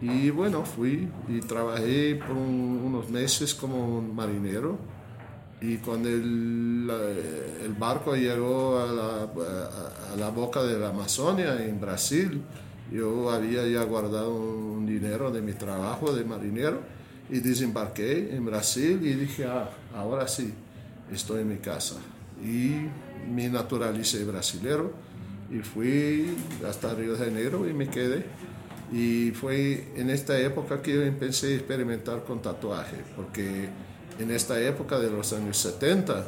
Y 0.00 0.30
bueno, 0.30 0.64
fui 0.64 1.08
y 1.26 1.40
trabajé 1.40 2.14
por 2.14 2.36
unos 2.36 3.10
meses 3.10 3.52
como 3.52 4.00
marinero 4.00 4.78
y 5.60 5.78
cuando 5.78 6.08
el, 6.08 6.88
el 7.64 7.72
barco 7.74 8.14
llegó 8.14 8.78
a 8.78 8.86
la, 8.86 9.22
a 10.12 10.16
la, 10.16 10.30
boca 10.30 10.62
de 10.62 10.78
la 10.78 10.90
Amazonia, 10.90 11.64
en 11.64 11.80
Brasil, 11.80 12.42
yo 12.92 13.30
había 13.30 13.66
ya 13.66 13.82
guardado 13.82 14.34
un 14.34 14.86
dinero 14.86 15.32
de 15.32 15.42
mi 15.42 15.52
trabajo 15.52 16.12
de 16.12 16.24
marinero 16.24 16.80
y 17.28 17.40
desembarqué 17.40 18.34
en 18.36 18.44
Brasil 18.44 19.00
y 19.02 19.14
dije, 19.14 19.46
ah, 19.46 19.68
ahora 19.94 20.28
sí, 20.28 20.54
estoy 21.12 21.42
en 21.42 21.48
mi 21.48 21.56
casa. 21.56 21.96
Y 22.42 22.86
me 23.28 23.48
naturalicé 23.48 24.24
brasilero 24.24 24.92
y 25.50 25.58
fui 25.58 26.36
hasta 26.68 26.94
Río 26.94 27.14
de 27.14 27.24
Janeiro 27.24 27.68
y 27.68 27.72
me 27.72 27.88
quedé. 27.88 28.24
Y 28.92 29.32
fue 29.32 29.92
en 29.96 30.08
esta 30.08 30.38
época 30.38 30.80
que 30.80 30.94
yo 30.94 31.02
empecé 31.02 31.48
a 31.48 31.56
experimentar 31.56 32.24
con 32.24 32.40
tatuaje, 32.40 32.96
porque 33.16 33.68
en 34.18 34.30
esta 34.30 34.60
época 34.60 34.98
de 34.98 35.10
los 35.10 35.32
años 35.32 35.56
70 35.58 36.24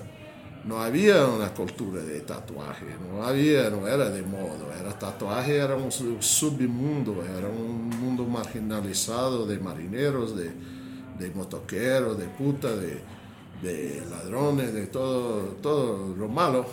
no 0.64 0.80
había 0.80 1.26
una 1.26 1.54
cultura 1.54 2.02
de 2.02 2.20
tatuaje, 2.20 2.85
no 3.11 3.25
había, 3.25 3.70
no 3.70 3.88
era 3.88 4.11
de 4.11 4.23
moda, 4.23 4.78
era 4.78 4.99
tatuaje 4.99 5.56
era 5.56 5.75
un 5.75 5.90
submundo, 5.90 7.25
era 7.25 7.49
un 7.49 7.88
mundo 7.88 8.25
marginalizado 8.25 9.47
de 9.47 9.59
marineros, 9.59 10.37
de, 10.37 10.50
de 11.18 11.30
motoqueros, 11.35 12.18
de 12.18 12.26
puta, 12.26 12.76
de, 12.76 13.00
de 13.62 14.02
ladrones, 14.11 14.75
de 14.75 14.87
todo, 14.87 15.56
todo 15.62 16.14
lo 16.14 16.28
malo. 16.28 16.66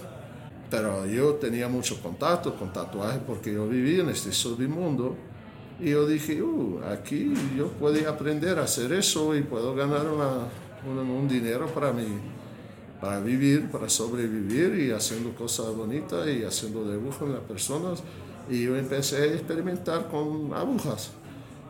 Pero 0.69 1.05
yo 1.05 1.36
tenía 1.36 1.69
mucho 1.69 2.01
contacto 2.01 2.55
con 2.57 2.74
tatuaje 2.74 3.19
porque 3.25 3.53
yo 3.53 3.69
vivía 3.69 4.01
en 4.01 4.09
este 4.09 4.33
submundo 4.33 5.15
y 5.79 5.91
yo 5.91 6.05
dije, 6.05 6.41
uh, 6.41 6.81
aquí 6.91 7.33
yo 7.55 7.69
puedo 7.69 8.09
aprender 8.09 8.59
a 8.59 8.63
hacer 8.63 8.91
eso 8.91 9.33
y 9.36 9.43
puedo 9.43 9.75
ganar 9.75 10.07
una, 10.07 10.50
un, 10.86 11.27
dinero 11.27 11.67
para 11.67 11.91
mí, 11.91 12.07
para 13.01 13.19
vivir, 13.19 13.69
para 13.69 13.89
sobrevivir 13.89 14.79
y 14.79 14.91
haciendo 14.91 15.34
cosas 15.34 15.75
bonitas 15.75 16.27
y 16.27 16.43
haciendo 16.43 16.89
dibujos 16.91 17.22
en 17.22 17.34
las 17.34 17.41
personas. 17.41 18.03
Y 18.50 18.63
yo 18.63 18.75
empecé 18.75 19.17
a 19.17 19.25
experimentar 19.25 20.07
con 20.10 20.53
agujas 20.53 21.12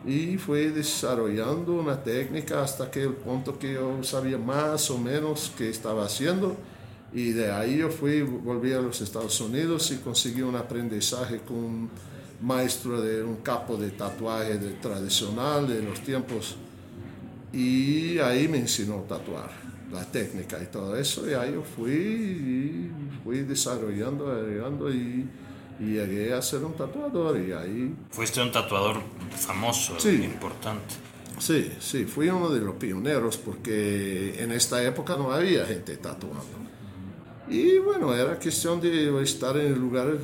y 0.06 0.36
fui 0.38 0.66
desarrollando 0.66 1.74
una 1.74 2.02
técnica 2.02 2.62
hasta 2.62 2.90
que 2.90 3.02
el 3.02 3.14
punto 3.14 3.58
que 3.58 3.74
yo 3.74 4.02
sabía 4.02 4.38
más 4.38 4.90
o 4.90 4.98
menos 4.98 5.52
qué 5.56 5.68
estaba 5.68 6.04
haciendo. 6.04 6.56
Y 7.12 7.32
de 7.32 7.50
ahí 7.50 7.78
yo 7.78 7.90
fui, 7.90 8.22
volví 8.22 8.72
a 8.72 8.80
los 8.80 9.00
Estados 9.00 9.40
Unidos 9.40 9.90
y 9.90 9.96
conseguí 9.96 10.42
un 10.42 10.56
aprendizaje 10.56 11.38
con 11.38 11.56
un 11.56 11.90
maestro 12.40 13.00
de 13.00 13.22
un 13.24 13.36
capo 13.36 13.76
de 13.76 13.90
tatuaje 13.90 14.58
de, 14.58 14.74
tradicional 14.74 15.66
de 15.66 15.82
los 15.82 16.00
tiempos 16.00 16.56
y 17.52 18.18
ahí 18.18 18.48
me 18.48 18.58
enseñó 18.58 18.98
a 19.00 19.02
tatuar, 19.02 19.50
la 19.92 20.04
técnica 20.04 20.62
y 20.62 20.66
todo 20.66 20.96
eso. 20.96 21.28
Y 21.28 21.34
ahí 21.34 21.52
yo 21.54 21.62
fui, 21.62 21.92
y 21.92 22.90
fui 23.24 23.40
desarrollando, 23.40 24.30
agregando 24.30 24.92
y, 24.92 25.28
y, 25.80 25.84
llegué 25.84 26.34
a 26.34 26.42
ser 26.42 26.64
un 26.64 26.74
tatuador. 26.74 27.40
Y 27.40 27.52
ahí... 27.52 27.94
Fuiste 28.10 28.42
un 28.42 28.52
tatuador 28.52 29.00
famoso, 29.36 29.98
sí, 29.98 30.22
importante. 30.24 30.94
Sí, 31.38 31.72
sí, 31.78 32.04
fui 32.04 32.28
uno 32.28 32.50
de 32.50 32.60
los 32.60 32.74
pioneros 32.74 33.36
porque 33.36 34.42
en 34.42 34.50
esta 34.50 34.82
época 34.82 35.16
no 35.16 35.32
había 35.32 35.64
gente 35.66 35.96
tatuando. 35.96 36.44
Y 37.48 37.78
bueno, 37.78 38.14
era 38.14 38.38
cuestión 38.38 38.80
de 38.80 39.22
estar 39.22 39.56
en 39.56 39.72
el 39.72 39.78
lugar 39.78 40.18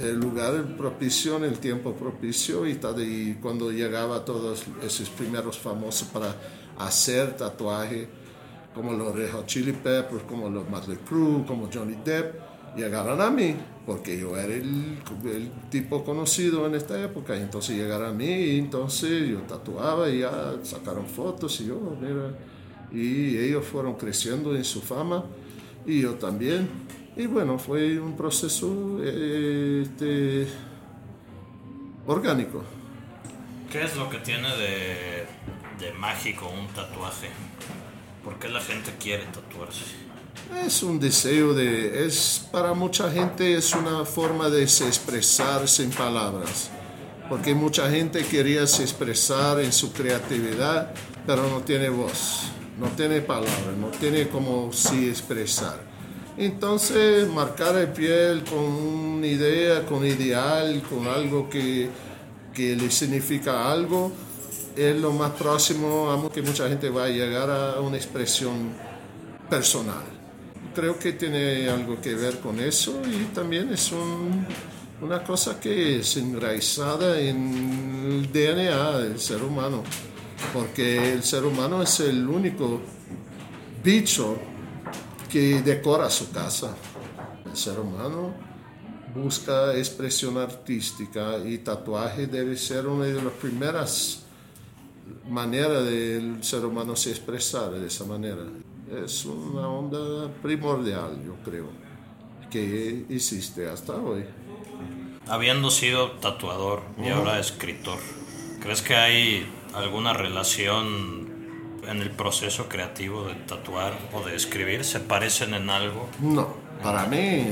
el 0.00 0.18
lugar 0.18 0.76
propicio, 0.76 1.42
el 1.44 1.58
tiempo 1.58 1.92
propicio 1.94 2.66
y, 2.66 2.78
y 2.98 3.34
cuando 3.34 3.70
llegaba 3.70 4.24
todos 4.24 4.64
esos 4.82 5.10
primeros 5.10 5.58
famosos 5.58 6.08
para 6.08 6.34
hacer 6.78 7.36
tatuaje, 7.36 8.08
como 8.74 8.92
los 8.92 9.14
Red 9.14 9.32
Hot 9.32 9.46
Chili 9.46 9.72
Peppers, 9.72 10.22
como 10.28 10.48
los 10.48 10.68
Mötley 10.68 10.98
Crue, 11.06 11.44
como 11.46 11.68
Johnny 11.72 11.96
Depp, 12.04 12.34
llegaron 12.76 13.20
a 13.20 13.30
mí, 13.30 13.54
porque 13.84 14.18
yo 14.18 14.36
era 14.36 14.54
el, 14.54 14.98
el, 15.24 15.50
tipo 15.70 16.02
conocido 16.04 16.66
en 16.66 16.74
esta 16.74 17.02
época, 17.02 17.36
entonces 17.36 17.76
llegaron 17.76 18.08
a 18.08 18.12
mí, 18.12 18.24
y 18.24 18.58
entonces 18.58 19.28
yo 19.28 19.40
tatuaba 19.40 20.08
y 20.08 20.20
ya 20.20 20.54
sacaron 20.62 21.06
fotos 21.06 21.60
y 21.60 21.66
yo, 21.66 21.78
mira, 22.00 22.34
y 22.90 23.36
ellos 23.36 23.64
fueron 23.64 23.94
creciendo 23.94 24.54
en 24.54 24.64
su 24.64 24.80
fama 24.80 25.24
y 25.86 26.00
yo 26.00 26.14
también. 26.14 26.68
Y 27.14 27.26
bueno, 27.26 27.58
fue 27.58 28.00
un 28.00 28.16
proceso 28.16 28.98
este, 29.04 30.46
orgánico. 32.06 32.64
¿Qué 33.70 33.84
es 33.84 33.96
lo 33.96 34.08
que 34.08 34.18
tiene 34.18 34.48
de, 34.56 35.26
de 35.78 35.92
mágico 35.98 36.48
un 36.48 36.68
tatuaje? 36.68 37.28
¿Por 38.24 38.38
qué 38.38 38.48
la 38.48 38.60
gente 38.60 38.94
quiere 38.98 39.24
tatuarse? 39.26 39.84
Es 40.64 40.82
un 40.82 40.98
deseo 40.98 41.52
de, 41.52 42.06
es 42.06 42.48
para 42.50 42.72
mucha 42.72 43.10
gente 43.10 43.56
es 43.56 43.74
una 43.74 44.04
forma 44.04 44.48
de 44.48 44.66
se 44.66 44.86
expresar 44.86 45.68
sin 45.68 45.90
palabras, 45.90 46.70
porque 47.28 47.54
mucha 47.54 47.90
gente 47.90 48.24
quería 48.24 48.66
se 48.66 48.82
expresar 48.82 49.60
en 49.60 49.72
su 49.72 49.92
creatividad, 49.92 50.94
pero 51.26 51.48
no 51.48 51.60
tiene 51.60 51.88
voz, 51.88 52.50
no 52.78 52.88
tiene 52.88 53.20
palabras, 53.20 53.76
no 53.78 53.88
tiene 53.88 54.28
como 54.28 54.72
si 54.72 55.08
expresar. 55.08 55.91
Entonces, 56.36 57.28
marcar 57.28 57.76
el 57.76 57.88
piel 57.88 58.42
con 58.44 58.58
una 58.58 59.26
idea, 59.26 59.84
con 59.84 60.04
ideal, 60.06 60.82
con 60.88 61.06
algo 61.06 61.48
que, 61.50 61.90
que 62.54 62.74
le 62.74 62.90
significa 62.90 63.70
algo, 63.70 64.10
es 64.74 64.96
lo 64.96 65.12
más 65.12 65.32
próximo 65.32 66.10
a 66.10 66.32
que 66.32 66.40
mucha 66.40 66.68
gente 66.68 66.88
va 66.88 67.04
a 67.04 67.08
llegar 67.08 67.50
a 67.50 67.80
una 67.80 67.96
expresión 67.96 68.72
personal. 69.50 70.04
Creo 70.74 70.98
que 70.98 71.12
tiene 71.12 71.68
algo 71.68 72.00
que 72.00 72.14
ver 72.14 72.38
con 72.38 72.58
eso 72.58 73.02
y 73.04 73.34
también 73.34 73.70
es 73.70 73.92
un, 73.92 74.46
una 75.02 75.22
cosa 75.22 75.60
que 75.60 75.98
es 75.98 76.16
enraizada 76.16 77.20
en 77.20 78.06
el 78.06 78.32
DNA 78.32 78.98
del 79.00 79.20
ser 79.20 79.42
humano, 79.42 79.82
porque 80.54 81.12
el 81.12 81.22
ser 81.22 81.44
humano 81.44 81.82
es 81.82 82.00
el 82.00 82.26
único 82.26 82.80
bicho 83.84 84.38
que 85.32 85.62
decora 85.62 86.10
su 86.10 86.30
casa. 86.30 86.76
El 87.46 87.56
ser 87.56 87.80
humano 87.80 88.34
busca 89.14 89.74
expresión 89.74 90.36
artística 90.36 91.38
y 91.38 91.58
tatuaje 91.58 92.26
debe 92.26 92.54
ser 92.56 92.86
una 92.86 93.06
de 93.06 93.14
las 93.14 93.32
primeras 93.32 94.24
maneras 95.28 95.84
del 95.84 96.44
ser 96.44 96.66
humano 96.66 96.94
se 96.96 97.10
expresar 97.10 97.70
de 97.70 97.86
esa 97.86 98.04
manera. 98.04 98.42
Es 99.04 99.24
una 99.24 99.68
onda 99.68 100.30
primordial, 100.42 101.18
yo 101.24 101.34
creo, 101.42 101.68
que 102.50 103.06
existe 103.08 103.66
hasta 103.68 103.94
hoy. 103.94 104.24
Habiendo 105.28 105.70
sido 105.70 106.12
tatuador 106.12 106.82
y 107.02 107.08
ahora 107.08 107.40
escritor, 107.40 107.98
¿crees 108.60 108.82
que 108.82 108.96
hay 108.96 109.46
alguna 109.72 110.12
relación 110.12 111.31
en 111.86 112.00
el 112.00 112.10
proceso 112.10 112.68
creativo 112.68 113.24
de 113.24 113.34
tatuar 113.34 113.92
o 114.12 114.22
de 114.24 114.36
escribir? 114.36 114.84
¿Se 114.84 115.00
parecen 115.00 115.54
en 115.54 115.70
algo? 115.70 116.08
No, 116.20 116.48
para 116.82 117.06
mí, 117.06 117.46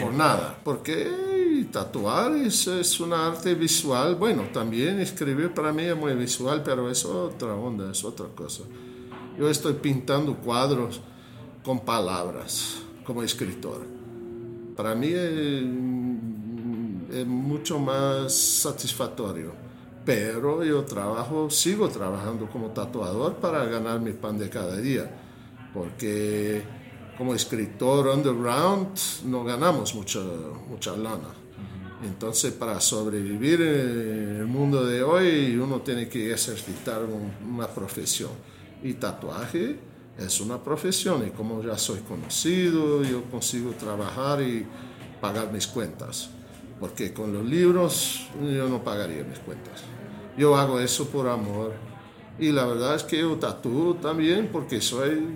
por 0.00 0.12
nada. 0.12 0.58
Porque 0.62 1.10
tatuar 1.72 2.32
es, 2.36 2.66
es 2.66 3.00
una 3.00 3.26
arte 3.28 3.54
visual. 3.54 4.16
Bueno, 4.16 4.44
también 4.52 5.00
escribir 5.00 5.52
para 5.52 5.72
mí 5.72 5.84
es 5.84 5.96
muy 5.96 6.14
visual, 6.14 6.62
pero 6.64 6.90
es 6.90 7.04
otra 7.04 7.54
onda, 7.54 7.90
es 7.90 8.04
otra 8.04 8.26
cosa. 8.34 8.62
Yo 9.38 9.50
estoy 9.50 9.74
pintando 9.74 10.34
cuadros 10.36 11.00
con 11.62 11.80
palabras 11.80 12.82
como 13.04 13.22
escritor. 13.22 13.86
Para 14.76 14.94
mí 14.94 15.08
es, 15.08 15.62
es 17.12 17.26
mucho 17.26 17.78
más 17.78 18.34
satisfactorio. 18.34 19.65
Pero 20.06 20.62
yo 20.62 20.84
trabajo, 20.84 21.50
sigo 21.50 21.88
trabajando 21.88 22.48
como 22.48 22.68
tatuador 22.68 23.34
para 23.34 23.64
ganar 23.64 24.00
mi 24.00 24.12
pan 24.12 24.38
de 24.38 24.48
cada 24.48 24.76
día. 24.76 25.10
Porque 25.74 26.62
como 27.18 27.34
escritor 27.34 28.06
underground 28.06 28.96
no 29.24 29.42
ganamos 29.42 29.96
mucha, 29.96 30.20
mucha 30.68 30.96
lana. 30.96 31.34
Entonces, 32.04 32.52
para 32.52 32.80
sobrevivir 32.80 33.60
en 33.60 34.36
el 34.42 34.46
mundo 34.46 34.86
de 34.86 35.02
hoy, 35.02 35.56
uno 35.56 35.80
tiene 35.80 36.08
que 36.08 36.32
ejercitar 36.32 37.00
una 37.44 37.66
profesión. 37.66 38.30
Y 38.84 38.94
tatuaje 38.94 39.76
es 40.16 40.40
una 40.40 40.62
profesión. 40.62 41.26
Y 41.26 41.30
como 41.30 41.64
ya 41.64 41.76
soy 41.76 41.98
conocido, 42.00 43.02
yo 43.02 43.24
consigo 43.24 43.72
trabajar 43.72 44.40
y 44.40 44.64
pagar 45.20 45.52
mis 45.52 45.66
cuentas. 45.66 46.30
Porque 46.80 47.12
con 47.12 47.32
los 47.32 47.44
libros 47.44 48.28
yo 48.40 48.68
no 48.68 48.82
pagaría 48.82 49.24
mis 49.24 49.38
cuentas. 49.38 49.84
Yo 50.36 50.56
hago 50.56 50.78
eso 50.80 51.08
por 51.08 51.28
amor. 51.28 51.72
Y 52.38 52.52
la 52.52 52.66
verdad 52.66 52.94
es 52.94 53.02
que 53.02 53.18
yo 53.18 53.36
tatúo 53.36 53.94
también 53.94 54.50
porque 54.52 54.80
soy 54.80 55.26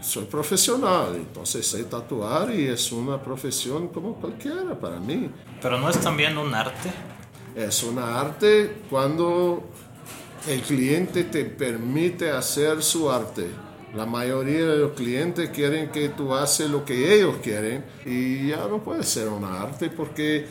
soy 0.00 0.24
profesional, 0.24 1.14
entonces 1.14 1.66
sé 1.66 1.84
tatuar 1.84 2.54
y 2.54 2.66
es 2.66 2.90
una 2.90 3.22
profesión 3.22 3.88
como 3.88 4.14
cualquiera 4.14 4.78
para 4.78 4.98
mí. 4.98 5.30
Pero 5.60 5.78
no 5.78 5.90
es 5.90 6.00
también 6.00 6.38
un 6.38 6.54
arte. 6.54 6.90
Es 7.54 7.82
un 7.82 7.98
arte 7.98 8.82
cuando 8.88 9.62
el 10.48 10.62
cliente 10.62 11.24
te 11.24 11.44
permite 11.44 12.30
hacer 12.30 12.82
su 12.82 13.10
arte. 13.10 13.50
La 13.94 14.06
mayoría 14.06 14.66
de 14.66 14.78
los 14.78 14.92
clientes 14.92 15.50
quieren 15.50 15.90
que 15.90 16.10
tú 16.10 16.32
haces 16.32 16.70
lo 16.70 16.84
que 16.84 17.12
ellos 17.14 17.36
quieren 17.42 17.84
y 18.06 18.48
ya 18.48 18.68
no 18.68 18.82
puede 18.84 19.02
ser 19.02 19.28
un 19.28 19.44
arte 19.44 19.90
porque 19.90 20.46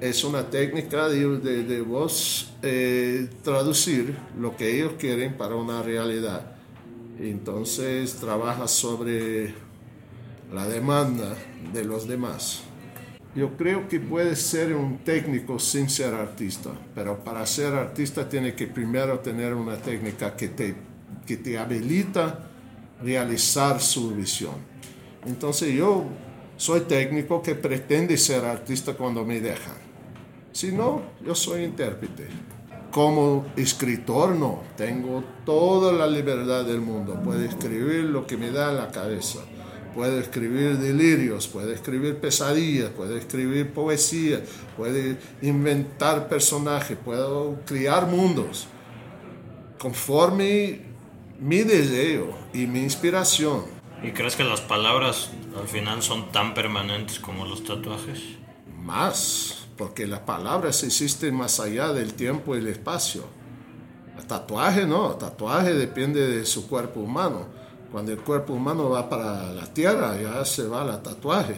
es 0.00 0.22
una 0.22 0.50
técnica 0.50 1.08
de, 1.08 1.38
de, 1.38 1.64
de 1.64 1.80
vos 1.80 2.52
eh, 2.62 3.28
traducir 3.42 4.14
lo 4.38 4.54
que 4.54 4.76
ellos 4.76 4.92
quieren 4.98 5.34
para 5.38 5.54
una 5.54 5.82
realidad. 5.82 6.56
Entonces 7.18 8.16
trabaja 8.16 8.68
sobre 8.68 9.54
la 10.52 10.68
demanda 10.68 11.34
de 11.72 11.84
los 11.84 12.06
demás. 12.06 12.64
Yo 13.34 13.56
creo 13.56 13.88
que 13.88 13.98
puede 13.98 14.36
ser 14.36 14.74
un 14.74 14.98
técnico 14.98 15.58
sin 15.58 15.88
ser 15.88 16.12
artista, 16.12 16.70
pero 16.94 17.24
para 17.24 17.46
ser 17.46 17.72
artista 17.74 18.28
tiene 18.28 18.54
que 18.54 18.66
primero 18.66 19.20
tener 19.20 19.54
una 19.54 19.76
técnica 19.76 20.36
que 20.36 20.48
te, 20.48 20.74
que 21.26 21.38
te 21.38 21.58
habilita 21.58 22.50
realizar 23.04 23.80
su 23.80 24.14
visión. 24.14 24.54
Entonces 25.26 25.74
yo 25.74 26.04
soy 26.56 26.80
técnico 26.80 27.42
que 27.42 27.54
pretende 27.54 28.16
ser 28.16 28.44
artista 28.44 28.94
cuando 28.94 29.24
me 29.24 29.40
dejan. 29.40 29.76
Si 30.52 30.72
no, 30.72 31.02
yo 31.24 31.34
soy 31.34 31.64
intérprete. 31.64 32.28
Como 32.90 33.46
escritor 33.56 34.36
no, 34.36 34.62
tengo 34.76 35.24
toda 35.44 35.92
la 35.92 36.06
libertad 36.06 36.64
del 36.64 36.80
mundo. 36.80 37.20
Puedo 37.24 37.44
escribir 37.44 38.04
lo 38.04 38.26
que 38.26 38.36
me 38.36 38.50
da 38.50 38.72
la 38.72 38.90
cabeza. 38.92 39.40
Puedo 39.94 40.18
escribir 40.18 40.78
delirios, 40.78 41.46
puedo 41.46 41.72
escribir 41.72 42.18
pesadillas, 42.18 42.90
puedo 42.90 43.16
escribir 43.16 43.72
poesía, 43.72 44.42
puedo 44.76 45.16
inventar 45.40 46.28
personajes, 46.28 46.96
puedo 47.04 47.60
crear 47.64 48.06
mundos. 48.08 48.66
Conforme 49.78 50.93
mi 51.38 51.62
deseo 51.62 52.36
y 52.52 52.66
mi 52.66 52.82
inspiración. 52.82 53.64
¿Y 54.02 54.12
crees 54.12 54.36
que 54.36 54.44
las 54.44 54.60
palabras 54.60 55.30
al 55.58 55.68
final 55.68 56.02
son 56.02 56.30
tan 56.30 56.54
permanentes 56.54 57.18
como 57.18 57.46
los 57.46 57.64
tatuajes? 57.64 58.20
Más 58.82 59.64
porque 59.76 60.06
las 60.06 60.20
palabras 60.20 60.82
existen 60.84 61.34
más 61.34 61.58
allá 61.58 61.92
del 61.92 62.14
tiempo 62.14 62.54
y 62.54 62.58
el 62.58 62.68
espacio. 62.68 63.24
El 64.16 64.24
tatuaje 64.26 64.86
no, 64.86 65.12
el 65.12 65.18
tatuaje 65.18 65.74
depende 65.74 66.26
de 66.26 66.44
su 66.44 66.68
cuerpo 66.68 67.00
humano. 67.00 67.46
Cuando 67.90 68.12
el 68.12 68.18
cuerpo 68.18 68.52
humano 68.52 68.90
va 68.90 69.08
para 69.08 69.52
la 69.52 69.66
tierra, 69.66 70.20
ya 70.20 70.44
se 70.44 70.66
va 70.66 70.82
al 70.82 71.02
tatuaje. 71.02 71.56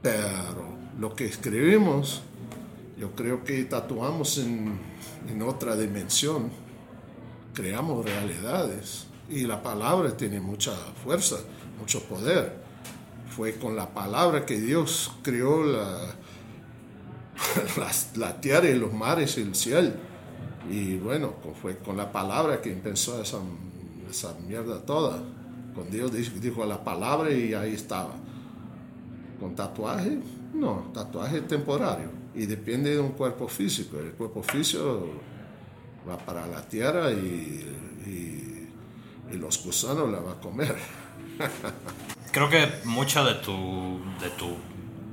Pero 0.00 0.76
lo 0.98 1.14
que 1.14 1.26
escribimos, 1.26 2.22
yo 2.98 3.12
creo 3.12 3.42
que 3.42 3.64
tatuamos 3.64 4.38
en, 4.38 4.78
en 5.28 5.42
otra 5.42 5.76
dimensión, 5.76 6.50
creamos 7.52 8.04
realidades. 8.04 9.06
Y 9.28 9.42
la 9.42 9.62
palabra 9.62 10.16
tiene 10.16 10.40
mucha 10.40 10.72
fuerza, 11.04 11.36
mucho 11.78 12.02
poder. 12.04 12.60
Fue 13.34 13.54
con 13.54 13.76
la 13.76 13.88
palabra 13.88 14.44
que 14.44 14.60
Dios 14.60 15.10
creó 15.22 15.64
la, 15.64 16.14
la, 18.16 18.40
tierra 18.40 18.68
y 18.68 18.78
los 18.78 18.92
mares 18.92 19.38
y 19.38 19.42
el 19.42 19.54
cielo. 19.54 19.92
Y 20.70 20.96
bueno, 20.98 21.34
fue 21.60 21.78
con 21.78 21.96
la 21.96 22.12
palabra 22.12 22.60
que 22.60 22.72
empezó 22.72 23.20
esa, 23.22 23.38
esa 24.10 24.34
mierda 24.46 24.80
toda. 24.80 25.22
Con 25.74 25.90
Dios 25.90 26.12
dijo 26.12 26.66
la 26.66 26.84
palabra 26.84 27.30
y 27.30 27.54
ahí 27.54 27.74
estaba. 27.74 28.14
Con 29.40 29.56
tatuaje, 29.56 30.18
no, 30.54 30.90
tatuaje 30.92 31.40
temporario. 31.40 32.10
Y 32.34 32.46
depende 32.46 32.90
de 32.90 33.00
un 33.00 33.12
cuerpo 33.12 33.48
físico. 33.48 33.98
El 33.98 34.12
cuerpo 34.12 34.42
físico 34.42 35.08
va 36.08 36.18
para 36.18 36.46
la 36.46 36.62
tierra 36.62 37.10
y, 37.10 37.66
y, 38.06 38.68
y 39.32 39.36
los 39.36 39.64
gusanos 39.64 40.10
la 40.10 40.20
va 40.20 40.32
a 40.32 40.40
comer. 40.40 40.76
Creo 42.32 42.48
que 42.48 42.68
mucha 42.84 43.24
de 43.24 43.34
tu, 43.34 44.00
de 44.20 44.30
tu 44.30 44.56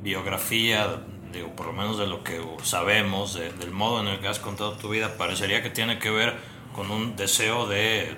biografía 0.01 1.01
digo, 1.31 1.55
por 1.55 1.67
lo 1.67 1.73
menos 1.73 1.97
de 1.97 2.07
lo 2.07 2.23
que 2.23 2.41
sabemos, 2.63 3.35
del 3.35 3.71
modo 3.71 4.01
en 4.01 4.07
el 4.07 4.19
que 4.19 4.27
has 4.27 4.39
contado 4.39 4.73
tu 4.73 4.89
vida, 4.89 5.17
parecería 5.17 5.61
que 5.61 5.69
tiene 5.69 5.99
que 5.99 6.09
ver 6.09 6.35
con 6.73 6.91
un 6.91 7.15
deseo 7.15 7.67
de 7.67 8.15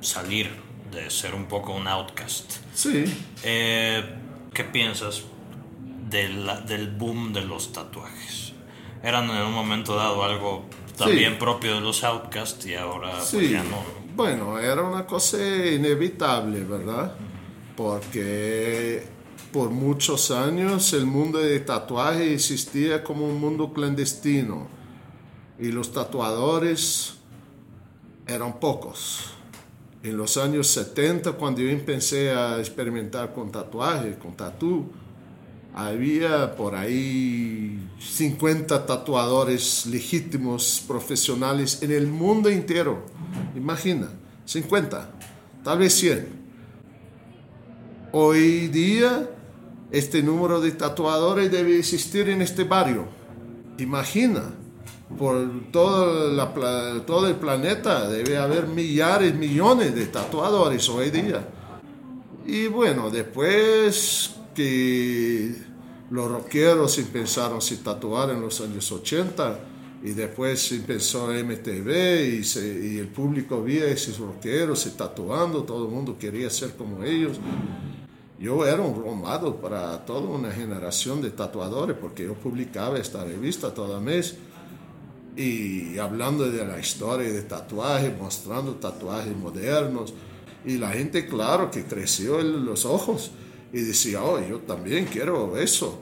salir, 0.00 0.50
de 0.90 1.10
ser 1.10 1.34
un 1.34 1.46
poco 1.46 1.72
un 1.74 1.86
outcast. 1.86 2.52
Sí. 2.74 3.04
Eh, 3.44 4.02
¿Qué 4.52 4.64
piensas 4.64 5.24
del, 6.08 6.50
del 6.66 6.90
boom 6.90 7.32
de 7.32 7.42
los 7.42 7.72
tatuajes? 7.72 8.54
Eran 9.02 9.30
en 9.30 9.42
un 9.42 9.52
momento 9.52 9.94
dado 9.94 10.24
algo 10.24 10.64
también 10.98 11.38
propio 11.38 11.76
de 11.76 11.80
los 11.80 12.04
outcasts 12.04 12.66
y 12.66 12.74
ahora 12.74 13.12
pues, 13.30 13.50
ya 13.50 13.62
no. 13.62 13.82
Bueno, 14.14 14.58
era 14.58 14.82
una 14.82 15.06
cosa 15.06 15.38
inevitable, 15.38 16.64
¿verdad? 16.64 17.14
Porque 17.76 19.06
por 19.52 19.70
muchos 19.70 20.30
años 20.30 20.92
el 20.92 21.06
mundo 21.06 21.38
de 21.38 21.60
tatuaje 21.60 22.34
existía 22.34 23.02
como 23.02 23.26
un 23.26 23.40
mundo 23.40 23.72
clandestino 23.72 24.68
y 25.58 25.70
los 25.72 25.92
tatuadores 25.92 27.14
eran 28.26 28.60
pocos. 28.60 29.30
En 30.02 30.16
los 30.16 30.36
años 30.36 30.68
70, 30.68 31.32
cuando 31.32 31.60
yo 31.60 31.70
empecé 31.70 32.30
a 32.30 32.58
experimentar 32.58 33.32
con 33.32 33.50
tatuaje, 33.50 34.16
con 34.18 34.36
tatú, 34.36 34.86
había 35.78 36.56
por 36.56 36.74
ahí 36.74 37.78
50 38.00 38.84
tatuadores 38.84 39.86
legítimos, 39.86 40.82
profesionales 40.88 41.82
en 41.82 41.92
el 41.92 42.08
mundo 42.08 42.48
entero. 42.48 43.06
Imagina, 43.54 44.08
50, 44.44 45.08
tal 45.62 45.78
vez 45.78 45.94
100. 45.94 46.28
Hoy 48.10 48.66
día 48.66 49.30
este 49.92 50.20
número 50.20 50.60
de 50.60 50.72
tatuadores 50.72 51.48
debe 51.52 51.78
existir 51.78 52.28
en 52.28 52.42
este 52.42 52.64
barrio. 52.64 53.06
Imagina, 53.78 54.52
por 55.16 55.70
todo, 55.70 56.32
la, 56.32 56.52
todo 57.06 57.28
el 57.28 57.36
planeta 57.36 58.10
debe 58.10 58.36
haber 58.36 58.66
millares, 58.66 59.32
millones 59.32 59.94
de 59.94 60.06
tatuadores 60.06 60.88
hoy 60.88 61.10
día. 61.10 61.48
Y 62.44 62.66
bueno, 62.66 63.10
después 63.10 64.34
que 64.56 65.67
los 66.10 66.30
rockeros 66.30 66.98
empezaron 66.98 67.58
a 67.58 67.82
tatuar 67.84 68.30
en 68.30 68.40
los 68.40 68.60
años 68.60 68.90
80 68.90 69.60
y 70.02 70.10
después 70.10 70.72
empezó 70.72 71.28
MTV 71.28 71.90
y, 72.24 72.94
y 72.94 72.98
el 72.98 73.08
público 73.08 73.62
veía 73.62 73.84
a 73.84 73.88
esos 73.88 74.18
rockeros 74.18 74.80
se 74.80 74.90
tatuando, 74.90 75.64
todo 75.64 75.86
el 75.86 75.92
mundo 75.92 76.16
quería 76.18 76.48
ser 76.50 76.74
como 76.74 77.04
ellos. 77.04 77.38
Yo 78.38 78.64
era 78.64 78.80
un 78.80 78.94
role 78.94 79.56
para 79.60 80.04
toda 80.06 80.20
una 80.20 80.52
generación 80.52 81.20
de 81.20 81.30
tatuadores 81.30 81.96
porque 82.00 82.24
yo 82.24 82.34
publicaba 82.34 82.98
esta 82.98 83.24
revista 83.24 83.74
todo 83.74 84.00
mes 84.00 84.36
y 85.36 85.98
hablando 85.98 86.50
de 86.50 86.64
la 86.64 86.78
historia 86.78 87.30
de 87.32 87.42
tatuajes, 87.42 88.16
mostrando 88.18 88.74
tatuajes 88.74 89.36
modernos. 89.36 90.12
Y 90.64 90.78
la 90.78 90.90
gente, 90.90 91.26
claro, 91.26 91.70
que 91.70 91.84
creció 91.84 92.40
en 92.40 92.64
los 92.64 92.84
ojos 92.84 93.30
y 93.72 93.80
decía, 93.80 94.22
oh, 94.22 94.40
yo 94.40 94.58
también 94.60 95.06
quiero 95.06 95.56
eso. 95.56 95.98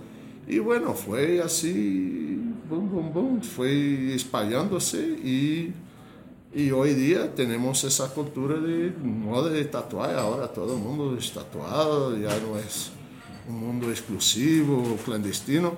Y 0.47 0.59
bueno, 0.59 0.95
fue 0.95 1.41
así, 1.41 2.41
boom, 2.69 2.91
boom, 2.91 3.13
boom, 3.13 3.43
fue 3.43 4.15
espallándose 4.15 4.99
y, 4.99 5.73
y 6.55 6.71
hoy 6.71 6.95
día 6.95 7.35
tenemos 7.35 7.83
esa 7.85 8.13
cultura 8.15 8.57
de 8.59 8.93
moda 9.03 9.51
de 9.51 9.65
tatuaje. 9.65 10.15
Ahora 10.15 10.49
todo 10.49 10.77
el 10.77 10.83
mundo 10.83 11.17
es 11.19 11.33
tatuado, 11.33 12.17
ya 12.17 12.39
no 12.39 12.59
es 12.59 12.91
un 13.49 13.61
mundo 13.61 13.91
exclusivo, 13.91 14.97
clandestino. 15.05 15.75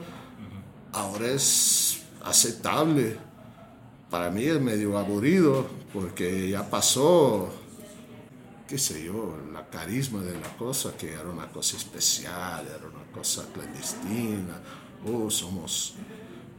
Ahora 0.93 1.29
es 1.31 2.03
aceptable. 2.23 3.17
Para 4.11 4.31
mí 4.31 4.45
es 4.45 4.61
medio 4.61 4.99
aburrido 4.99 5.67
porque 5.93 6.51
ya 6.51 6.69
pasó 6.69 7.51
qué 8.69 8.77
sé 8.77 9.03
yo, 9.03 9.39
la 9.51 9.67
carisma 9.67 10.21
de 10.23 10.39
la 10.39 10.55
cosa, 10.59 10.95
que 10.97 11.11
era 11.11 11.29
una 11.29 11.49
cosa 11.49 11.79
especial, 11.79 12.67
era 12.67 12.87
una 12.87 13.11
cosa 13.11 13.47
clandestina, 13.53 14.61
oh, 15.07 15.31
somos, 15.31 15.95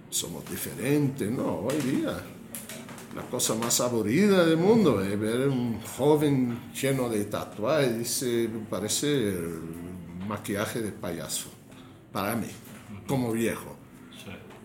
somos 0.10 0.50
diferentes. 0.50 1.30
No, 1.30 1.60
hoy 1.60 1.78
día 1.78 2.20
la 3.16 3.22
cosa 3.24 3.54
más 3.56 3.80
aburrida 3.80 4.44
del 4.44 4.58
mundo 4.58 5.04
es 5.04 5.20
ver 5.20 5.48
un 5.50 5.80
joven 5.82 6.72
lleno 6.74 7.10
de 7.10 7.26
tatuajes, 7.26 7.98
dice, 8.00 8.50
parece 8.70 9.36
maquillaje 10.28 10.82
de 10.82 10.92
payaso, 10.92 11.50
para 12.12 12.36
mí, 12.36 12.48
como 13.08 13.32
viejo. 13.32 13.76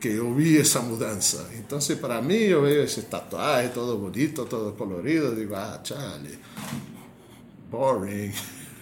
Que 0.01 0.17
yo 0.17 0.35
vi 0.35 0.59
esa 0.59 0.83
mudanza. 0.83 1.49
Entonces, 1.55 1.97
para 1.97 2.21
mí, 2.21 2.49
yo 2.49 2.61
veo 2.61 2.83
ese 2.83 3.05
tatuaje 3.05 3.69
todo 3.69 3.97
bonito, 3.97 4.45
todo 4.45 4.77
colorido. 4.77 5.35
Digo, 5.35 5.57
ah, 5.57 5.81
chale, 5.83 6.39
boring. 7.75 8.33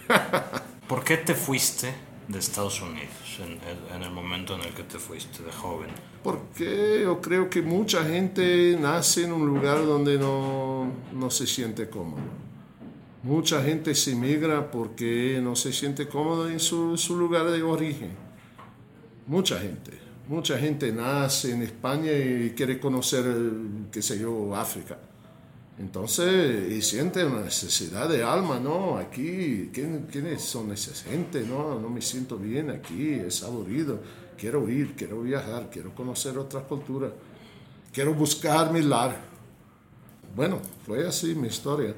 ¿Por 0.87 1.03
qué 1.03 1.17
te 1.17 1.33
fuiste 1.33 1.93
de 2.27 2.39
Estados 2.39 2.81
Unidos 2.81 3.39
en, 3.39 4.01
el 4.01 4.11
momento 4.11 4.55
en 4.55 4.61
el 4.61 4.73
que 4.73 4.83
te 4.83 4.99
fuiste 4.99 5.43
de 5.43 5.51
joven? 5.51 5.89
Porque 6.23 7.01
yo 7.03 7.19
creo 7.19 7.49
que 7.49 7.61
mucha 7.61 8.03
gente 8.05 8.77
nace 8.79 9.23
en 9.23 9.33
un 9.33 9.45
lugar 9.45 9.85
donde 9.85 10.17
no, 10.17 10.91
no 11.13 11.29
se 11.29 11.47
siente 11.47 11.89
cómodo. 11.89 12.21
Mucha 13.23 13.63
gente 13.63 13.95
se 13.95 14.15
migra 14.15 14.69
porque 14.69 15.39
no 15.41 15.55
se 15.55 15.71
siente 15.71 16.07
cómodo 16.07 16.49
en 16.49 16.59
su, 16.59 16.97
su 16.97 17.17
lugar 17.17 17.49
de 17.49 17.63
origen. 17.63 18.11
Mucha 19.27 19.59
gente. 19.59 19.91
Mucha 20.27 20.57
gente 20.57 20.91
nace 20.91 21.51
en 21.51 21.63
España 21.63 22.11
y 22.11 22.53
quiere 22.55 22.79
conocer, 22.79 23.25
qué 23.91 24.01
sé 24.01 24.19
yo, 24.19 24.55
África 24.55 24.97
entonces, 25.79 26.71
y 26.71 26.81
siente 26.81 27.25
una 27.25 27.41
necesidad 27.41 28.07
de 28.07 28.23
alma, 28.23 28.59
¿no? 28.59 28.97
Aquí, 28.97 29.71
¿quiénes 29.73 30.41
son 30.43 30.71
esa 30.71 30.93
gente? 31.09 31.41
No, 31.41 31.79
no 31.79 31.89
me 31.89 32.01
siento 32.01 32.37
bien 32.37 32.69
aquí, 32.69 33.13
es 33.13 33.43
aburrido. 33.43 33.99
Quiero 34.37 34.69
ir, 34.69 34.95
quiero 34.95 35.21
viajar, 35.21 35.69
quiero 35.71 35.93
conocer 35.95 36.37
otra 36.37 36.61
cultura, 36.61 37.11
quiero 37.91 38.13
buscar 38.13 38.71
mi 38.71 38.81
lar. 38.81 39.19
Bueno, 40.35 40.59
fue 40.85 41.07
así 41.07 41.33
mi 41.33 41.47
historia. 41.47 41.95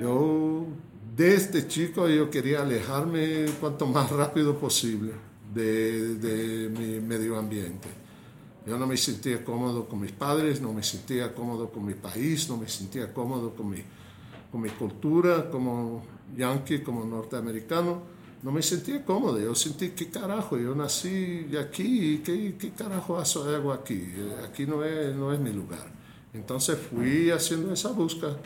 Yo, 0.00 0.66
desde 1.16 1.68
chico, 1.68 2.08
yo 2.08 2.30
quería 2.30 2.62
alejarme 2.62 3.46
cuanto 3.60 3.86
más 3.86 4.10
rápido 4.10 4.58
posible 4.58 5.12
de, 5.54 6.14
de 6.16 6.68
mi 6.68 7.00
medio 7.00 7.38
ambiente 7.38 7.97
yo 8.68 8.78
no 8.78 8.86
me 8.86 8.98
sentía 8.98 9.42
cómodo 9.42 9.88
con 9.88 10.00
mis 10.00 10.12
padres, 10.12 10.60
no 10.60 10.74
me 10.74 10.82
sentía 10.82 11.34
cómodo 11.34 11.70
con 11.70 11.86
mi 11.86 11.94
país, 11.94 12.50
no 12.50 12.58
me 12.58 12.68
sentía 12.68 13.14
cómodo 13.14 13.54
con 13.54 13.70
mi, 13.70 13.78
con 14.52 14.60
mi 14.60 14.68
cultura 14.68 15.48
como 15.50 16.04
yankee, 16.36 16.80
como 16.80 17.02
norteamericano. 17.06 18.02
No 18.42 18.52
me 18.52 18.60
sentía 18.60 19.02
cómodo. 19.06 19.40
Yo 19.40 19.54
sentí, 19.54 19.90
¿qué 19.90 20.10
carajo? 20.10 20.58
Yo 20.58 20.74
nací 20.74 21.48
aquí, 21.58 22.18
¿qué, 22.18 22.56
qué 22.58 22.70
carajo 22.72 23.18
hago 23.18 23.72
aquí? 23.72 24.12
Aquí 24.46 24.66
no 24.66 24.84
es, 24.84 25.16
no 25.16 25.32
es 25.32 25.40
mi 25.40 25.50
lugar. 25.50 25.90
Entonces 26.34 26.78
fui 26.78 27.30
haciendo 27.30 27.72
esa 27.72 27.90
búsqueda 27.92 28.36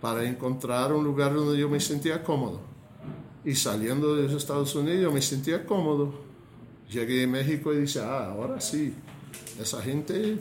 para 0.00 0.24
encontrar 0.24 0.92
un 0.92 1.04
lugar 1.04 1.32
donde 1.32 1.56
yo 1.56 1.68
me 1.68 1.78
sentía 1.78 2.24
cómodo. 2.24 2.60
Y 3.44 3.54
saliendo 3.54 4.16
de 4.16 4.24
los 4.24 4.32
Estados 4.32 4.74
Unidos 4.74 5.02
yo 5.02 5.12
me 5.12 5.22
sentía 5.22 5.64
cómodo. 5.64 6.12
Llegué 6.90 7.24
a 7.24 7.28
México 7.28 7.72
y 7.72 7.82
dije, 7.82 8.00
ah, 8.00 8.30
ahora 8.30 8.60
sí, 8.60 8.92
esa 9.60 9.82
gente 9.82 10.38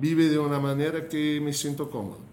vive 0.00 0.28
de 0.28 0.38
una 0.38 0.58
manera 0.58 1.08
que 1.08 1.40
me 1.40 1.52
siento 1.52 1.90
cómodo. 1.90 2.24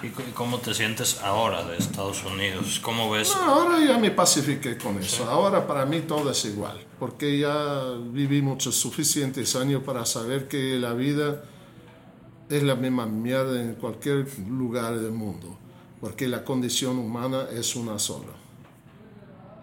¿Y 0.00 0.10
cómo 0.32 0.58
te 0.58 0.72
sientes 0.74 1.18
ahora 1.22 1.64
de 1.64 1.76
Estados 1.76 2.22
Unidos? 2.24 2.78
¿Cómo 2.80 3.10
ves? 3.10 3.34
ahora 3.34 3.84
ya 3.84 3.98
me 3.98 4.12
pacifiqué 4.12 4.78
con 4.78 4.96
eso. 4.98 5.28
Ahora 5.28 5.66
para 5.66 5.86
mí 5.86 6.02
todo 6.02 6.30
es 6.30 6.44
igual, 6.44 6.78
porque 7.00 7.38
ya 7.38 7.94
viví 8.12 8.40
muchos 8.40 8.76
suficientes 8.76 9.56
años 9.56 9.82
para 9.82 10.06
saber 10.06 10.46
que 10.46 10.78
la 10.78 10.92
vida 10.92 11.42
es 12.48 12.62
la 12.62 12.76
misma 12.76 13.06
mierda 13.06 13.60
en 13.60 13.74
cualquier 13.74 14.26
lugar 14.48 14.98
del 15.00 15.10
mundo, 15.10 15.58
porque 16.00 16.28
la 16.28 16.44
condición 16.44 16.96
humana 16.98 17.48
es 17.52 17.74
una 17.74 17.98
sola. 17.98 18.32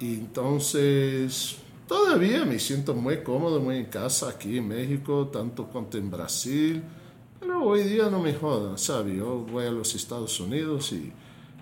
Y 0.02 0.16
entonces 0.16 1.56
Todavía 1.88 2.46
me 2.46 2.58
siento 2.58 2.96
muy 2.96 3.22
cómodo, 3.22 3.60
muy 3.60 3.78
en 3.78 3.86
casa 3.86 4.30
aquí 4.30 4.58
en 4.58 4.68
México, 4.68 5.30
tanto 5.32 5.68
cuanto 5.68 6.00
en 6.00 6.10
Brasil, 6.10 6.82
pero 7.40 7.64
hoy 7.64 7.84
día 7.84 8.10
no 8.10 8.20
me 8.20 8.34
jodan, 8.34 8.78
¿sabes? 8.80 9.16
Yo 9.16 9.46
voy 9.52 9.66
a 9.66 9.72
los 9.72 9.94
Estados 9.94 10.40
Unidos 10.40 10.92
y 10.94 11.12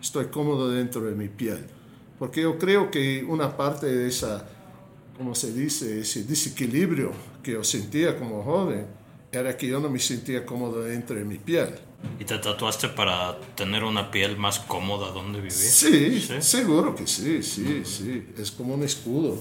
estoy 0.01 0.27
cómodo 0.27 0.69
dentro 0.69 1.01
de 1.01 1.13
mi 1.13 1.27
piel, 1.27 1.65
porque 2.17 2.43
yo 2.43 2.57
creo 2.57 2.89
que 2.89 3.25
una 3.27 3.57
parte 3.57 3.87
de 3.87 4.07
esa, 4.07 4.47
como 5.17 5.35
se 5.35 5.51
dice, 5.51 5.99
ese 5.99 6.23
desequilibrio 6.23 7.11
que 7.41 7.51
yo 7.51 7.63
sentía 7.65 8.17
como 8.17 8.43
joven, 8.43 8.87
era 9.29 9.57
que 9.57 9.67
yo 9.67 9.81
no 9.81 9.89
me 9.89 9.99
sentía 9.99 10.45
cómodo 10.45 10.83
dentro 10.83 11.17
de 11.17 11.25
mi 11.25 11.37
piel. 11.37 11.69
¿Y 12.17 12.23
te 12.23 12.37
tatuaste 12.37 12.89
para 12.89 13.39
tener 13.55 13.83
una 13.83 14.09
piel 14.09 14.37
más 14.37 14.59
cómoda 14.59 15.11
donde 15.11 15.39
vivir? 15.39 15.51
Sí, 15.51 16.21
¿Sí? 16.21 16.41
seguro 16.41 16.95
que 16.95 17.07
sí, 17.07 17.43
sí, 17.43 17.81
sí. 17.83 18.27
Es 18.37 18.51
como 18.51 18.75
un 18.75 18.83
escudo 18.83 19.37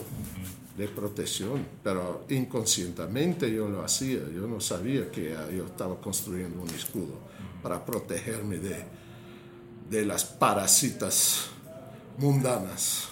de 0.77 0.89
protección, 0.89 1.67
pero 1.83 2.25
inconscientemente 2.31 3.53
yo 3.53 3.69
lo 3.69 3.85
hacía, 3.85 4.21
yo 4.35 4.47
no 4.47 4.61
sabía 4.61 5.11
que 5.11 5.37
yo 5.55 5.67
estaba 5.67 6.01
construyendo 6.01 6.63
un 6.63 6.71
escudo 6.71 7.19
para 7.63 7.85
protegerme 7.85 8.57
de, 8.57 8.85
de 9.91 10.05
las 10.07 10.25
parasitas 10.25 11.51
mundanas. 12.19 13.09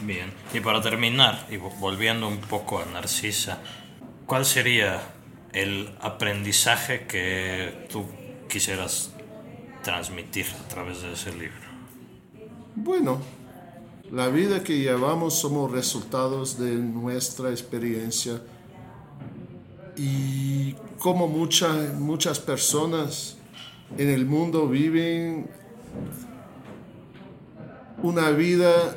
Bien, 0.00 0.32
y 0.52 0.60
para 0.60 0.80
terminar, 0.80 1.46
y 1.50 1.56
volviendo 1.56 2.28
un 2.28 2.38
poco 2.38 2.78
a 2.78 2.86
Narcisa, 2.86 3.60
¿cuál 4.26 4.44
sería 4.44 5.00
el 5.52 5.94
aprendizaje 6.00 7.06
que 7.06 7.86
tú 7.90 8.06
quisieras 8.48 9.10
transmitir 9.82 10.46
a 10.64 10.68
través 10.68 11.02
de 11.02 11.12
ese 11.12 11.32
libro? 11.32 11.72
Bueno, 12.74 13.20
la 14.12 14.28
vida 14.28 14.62
que 14.62 14.78
llevamos 14.78 15.38
somos 15.38 15.72
resultados 15.72 16.58
de 16.58 16.72
nuestra 16.72 17.48
experiencia 17.50 18.42
y 19.96 20.74
como 20.98 21.26
muchas 21.26 21.94
muchas 21.94 22.38
personas 22.38 23.36
en 23.96 24.10
el 24.10 24.26
mundo 24.26 24.68
viven 24.68 25.48
una 28.02 28.28
vida 28.30 28.94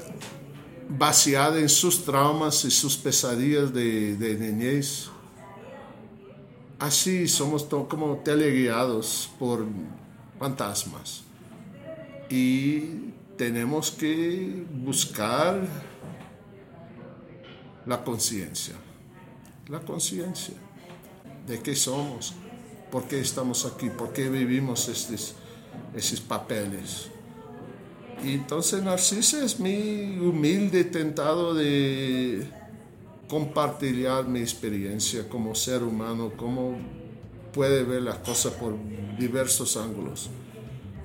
vaciada 0.89 1.60
en 1.60 1.69
sus 1.69 2.04
traumas 2.04 2.65
y 2.65 2.71
sus 2.71 2.97
pesadillas 2.97 3.73
de, 3.73 4.17
de 4.17 4.36
niñez. 4.36 5.10
Así 6.78 7.30
somos 7.30 7.63
como 7.63 8.17
teleguiados 8.17 9.30
por 9.39 9.65
fantasmas. 10.39 11.23
Y 12.30 13.13
tenemos 13.38 13.91
que 13.91 14.65
buscar 14.71 15.62
la 17.86 18.04
conciencia, 18.04 18.76
la 19.67 19.80
conciencia 19.82 20.56
de 21.45 21.62
qué 21.62 21.76
somos, 21.76 22.34
por 22.91 23.08
qué 23.08 23.19
estamos 23.19 23.65
aquí, 23.65 23.89
por 23.89 24.13
qué 24.13 24.30
vivimos 24.30 24.88
estos, 24.88 25.36
esos 25.95 26.21
papeles. 26.21 27.10
Y 28.24 28.34
entonces 28.34 28.82
Narcisa 28.82 29.43
es 29.43 29.60
mi 29.60 30.17
humilde 30.17 30.86
tentado 30.86 31.54
de 31.54 32.48
compartir 33.28 34.08
mi 34.28 34.39
experiencia 34.39 35.28
como 35.28 35.54
ser 35.54 35.84
humano, 35.84 36.32
cómo 36.38 36.78
puede 37.54 37.84
ver 37.84 38.02
las 38.02 38.19
cosas 38.19 38.54
por 38.54 38.76
diversos 39.19 39.78
ángulos, 39.78 40.30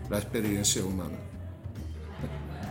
la 0.09 0.19
experiencia 0.19 0.85
humana. 0.85 1.30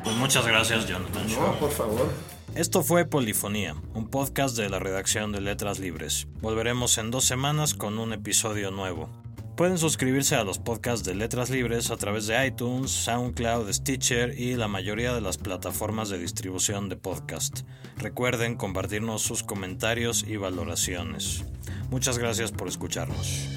Pues 0.10 0.18
muchas 0.18 0.48
gracias, 0.48 0.88
Jonathan. 0.88 1.24
No, 1.36 1.60
por 1.60 1.70
favor. 1.70 2.12
Esto 2.56 2.82
fue 2.82 3.06
Polifonía, 3.06 3.76
un 3.94 4.10
podcast 4.10 4.58
de 4.58 4.68
la 4.68 4.80
redacción 4.80 5.32
de 5.32 5.40
Letras 5.40 5.78
Libres. 5.78 6.28
Volveremos 6.42 6.98
en 6.98 7.12
dos 7.12 7.26
semanas 7.26 7.76
con 7.76 8.00
un 8.00 8.12
episodio 8.12 8.72
nuevo. 8.72 9.08
Pueden 9.56 9.78
suscribirse 9.78 10.36
a 10.36 10.44
los 10.44 10.58
podcasts 10.58 11.06
de 11.06 11.14
Letras 11.14 11.52
Libres 11.52 11.92
a 11.92 11.98
través 11.98 12.26
de 12.26 12.44
iTunes, 12.44 12.90
SoundCloud, 12.90 13.72
Stitcher 13.72 14.34
y 14.36 14.56
la 14.56 14.68
mayoría 14.68 15.14
de 15.14 15.22
las 15.22 15.38
plataformas 15.38 16.10
de 16.10 16.18
distribución 16.18 16.90
de 16.90 16.96
podcast. 16.96 17.60
Recuerden 17.98 18.56
compartirnos 18.56 19.22
sus 19.22 19.44
comentarios 19.44 20.26
y 20.28 20.38
valoraciones. 20.38 21.46
Muchas 21.92 22.18
gracias 22.18 22.52
por 22.52 22.68
escucharnos. 22.68 23.48